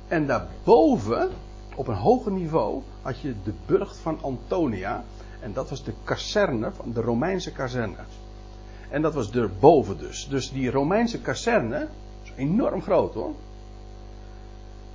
En 0.09 0.27
daarboven, 0.27 1.31
op 1.77 1.89
een 1.89 1.95
hoger 1.95 2.33
niveau, 2.33 2.83
had 3.03 3.21
je 3.21 3.35
de 3.45 3.53
burcht 3.67 3.97
van 3.97 4.19
Antonia. 4.23 5.05
En 5.41 5.53
dat 5.53 5.71
was 5.71 5.85
de 5.85 5.93
kazerne, 6.05 6.73
van 6.73 6.93
de 6.93 7.01
Romeinse 7.01 7.53
kazerne. 7.53 8.05
En 8.89 9.03
dat 9.03 9.15
was 9.15 9.31
erboven 9.31 9.99
dus. 9.99 10.29
Dus 10.29 10.51
die 10.53 10.71
Romeinse 10.71 11.21
kazerne, 11.21 11.89
enorm 12.37 12.83
groot 12.83 13.15
hoor. 13.15 13.35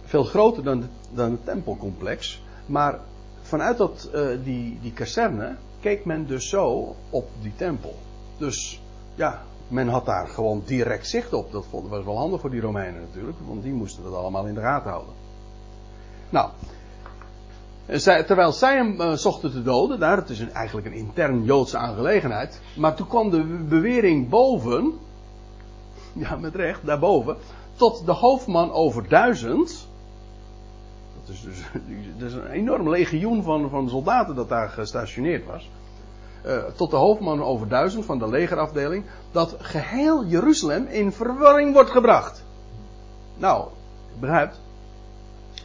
Veel 0.05 0.23
groter 0.23 0.63
dan, 0.63 0.88
dan 1.11 1.32
het 1.32 1.45
tempelcomplex. 1.45 2.41
Maar 2.65 2.99
vanuit 3.41 3.77
dat, 3.77 4.09
uh, 4.15 4.27
die, 4.43 4.79
die 4.82 4.93
kazerne 4.93 5.55
keek 5.79 6.05
men 6.05 6.27
dus 6.27 6.49
zo 6.49 6.95
op 7.09 7.29
die 7.41 7.53
tempel. 7.55 7.95
Dus 8.38 8.82
ja, 9.15 9.41
men 9.67 9.88
had 9.88 10.05
daar 10.05 10.27
gewoon 10.27 10.63
direct 10.65 11.07
zicht 11.07 11.34
op. 11.34 11.51
Dat 11.51 11.65
was 11.71 12.03
wel 12.03 12.17
handig 12.17 12.41
voor 12.41 12.49
die 12.49 12.61
Romeinen 12.61 13.01
natuurlijk, 13.01 13.38
want 13.47 13.63
die 13.63 13.73
moesten 13.73 14.03
dat 14.03 14.13
allemaal 14.13 14.45
in 14.45 14.53
de 14.53 14.61
gaten 14.61 14.89
houden. 14.89 15.20
Nou, 16.32 16.49
terwijl 18.25 18.51
zij 18.51 18.75
hem 18.75 19.01
uh, 19.01 19.11
zochten 19.13 19.51
te 19.51 19.63
doden, 19.63 19.99
daar, 19.99 20.17
het 20.17 20.29
is 20.29 20.49
eigenlijk 20.49 20.88
een 20.88 20.93
intern 20.93 21.43
Joodse 21.43 21.77
aangelegenheid. 21.77 22.61
Maar 22.75 22.95
toen 22.95 23.07
kwam 23.07 23.29
de 23.29 23.43
bewering 23.69 24.29
boven, 24.29 24.93
ja 26.13 26.36
met 26.36 26.55
recht, 26.55 26.86
daarboven, 26.86 27.38
tot 27.75 28.05
de 28.05 28.11
hoofdman 28.11 28.71
over 28.71 29.07
duizend. 29.07 29.88
Dat 31.21 31.36
is 31.36 31.41
dus 31.41 31.57
dat 32.17 32.29
is 32.29 32.34
een 32.34 32.47
enorm 32.47 32.89
legioen 32.89 33.43
van, 33.43 33.69
van 33.69 33.89
soldaten 33.89 34.36
dat 34.36 34.49
daar 34.49 34.69
gestationeerd 34.69 35.45
was. 35.45 35.69
Uh, 36.45 36.63
tot 36.75 36.89
de 36.89 36.97
hoofdman 36.97 37.43
over 37.43 37.67
duizend 37.67 38.05
van 38.05 38.19
de 38.19 38.27
legerafdeling, 38.29 39.05
dat 39.32 39.55
geheel 39.59 40.25
Jeruzalem 40.25 40.88
in 40.88 41.11
verwarring 41.11 41.73
wordt 41.73 41.89
gebracht. 41.89 42.43
Nou, 43.38 43.67
begrijpt, 44.19 44.59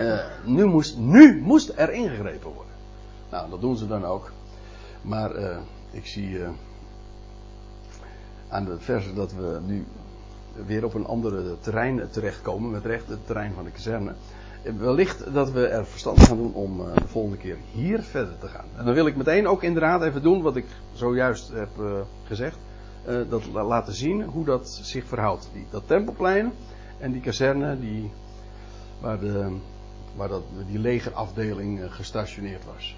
uh, 0.01 0.19
nu, 0.45 0.65
moest, 0.65 0.97
nu 0.97 1.41
moest 1.41 1.73
er 1.77 1.93
ingegrepen 1.93 2.51
worden. 2.53 2.73
Nou, 3.31 3.51
dat 3.51 3.61
doen 3.61 3.77
ze 3.77 3.87
dan 3.87 4.05
ook. 4.05 4.33
Maar 5.03 5.39
uh, 5.39 5.57
ik 5.91 6.07
zie 6.07 6.31
uh, 6.31 6.49
aan 8.49 8.65
de 8.65 8.79
verse 8.79 9.15
dat 9.15 9.33
we 9.33 9.59
nu 9.67 9.85
weer 10.67 10.85
op 10.85 10.95
een 10.95 11.07
andere 11.07 11.57
terrein 11.61 12.09
terechtkomen. 12.11 12.71
Met 12.71 12.85
recht 12.85 13.09
het 13.09 13.27
terrein 13.27 13.53
van 13.53 13.65
de 13.65 13.71
kazerne. 13.71 14.13
Wellicht 14.79 15.35
dat 15.35 15.51
we 15.51 15.67
er 15.67 15.87
verstandig 15.87 16.27
gaan 16.27 16.37
doen 16.37 16.55
om 16.55 16.79
de 16.79 17.09
volgende 17.09 17.37
keer 17.37 17.57
hier 17.73 18.03
verder 18.03 18.39
te 18.39 18.49
gaan. 18.49 18.65
En 18.77 18.85
dan 18.85 18.95
wil 18.95 19.07
ik 19.07 19.17
meteen 19.17 19.49
ook 19.49 19.63
inderdaad 19.63 20.03
even 20.03 20.23
doen 20.23 20.43
wat 20.43 20.57
ik 20.57 20.67
zojuist 20.93 21.49
heb 21.53 21.69
gezegd. 22.25 22.57
dat 23.29 23.47
laten 23.47 23.95
zien 23.95 24.23
hoe 24.23 24.45
dat 24.45 24.69
zich 24.83 25.05
verhoudt. 25.05 25.49
Die, 25.53 25.67
dat 25.71 25.83
tempelplein 25.87 26.53
en 26.99 27.13
die 27.13 27.21
kazerne 27.21 27.81
die, 27.81 28.11
waar 29.01 29.21
de, 29.21 29.57
waar 30.17 30.29
dat, 30.29 30.43
die 30.67 30.79
legerafdeling 30.79 31.81
eh, 31.81 31.91
gestationeerd 31.91 32.65
was. 32.75 32.97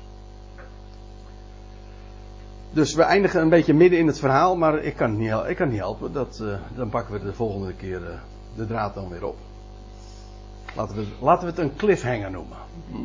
Dus 2.70 2.94
we 2.94 3.02
eindigen 3.02 3.40
een 3.40 3.48
beetje 3.48 3.74
midden 3.74 3.98
in 3.98 4.06
het 4.06 4.18
verhaal, 4.18 4.56
maar 4.56 4.78
ik 4.78 4.96
kan 4.96 5.16
niet, 5.16 5.32
ik 5.46 5.56
kan 5.56 5.68
niet 5.68 5.78
helpen. 5.78 6.12
Dat, 6.12 6.38
uh, 6.42 6.54
dan 6.74 6.88
pakken 6.88 7.14
we 7.14 7.24
de 7.24 7.32
volgende 7.32 7.72
keer 7.74 8.00
uh, 8.00 8.08
de 8.56 8.66
draad 8.66 8.94
dan 8.94 9.08
weer 9.08 9.24
op. 9.24 9.36
Laten 10.76 10.96
we, 10.96 11.06
laten 11.20 11.44
we 11.44 11.50
het 11.50 11.58
een 11.58 11.76
cliffhanger 11.76 12.30
noemen. 12.30 12.56
Hm? 12.90 12.96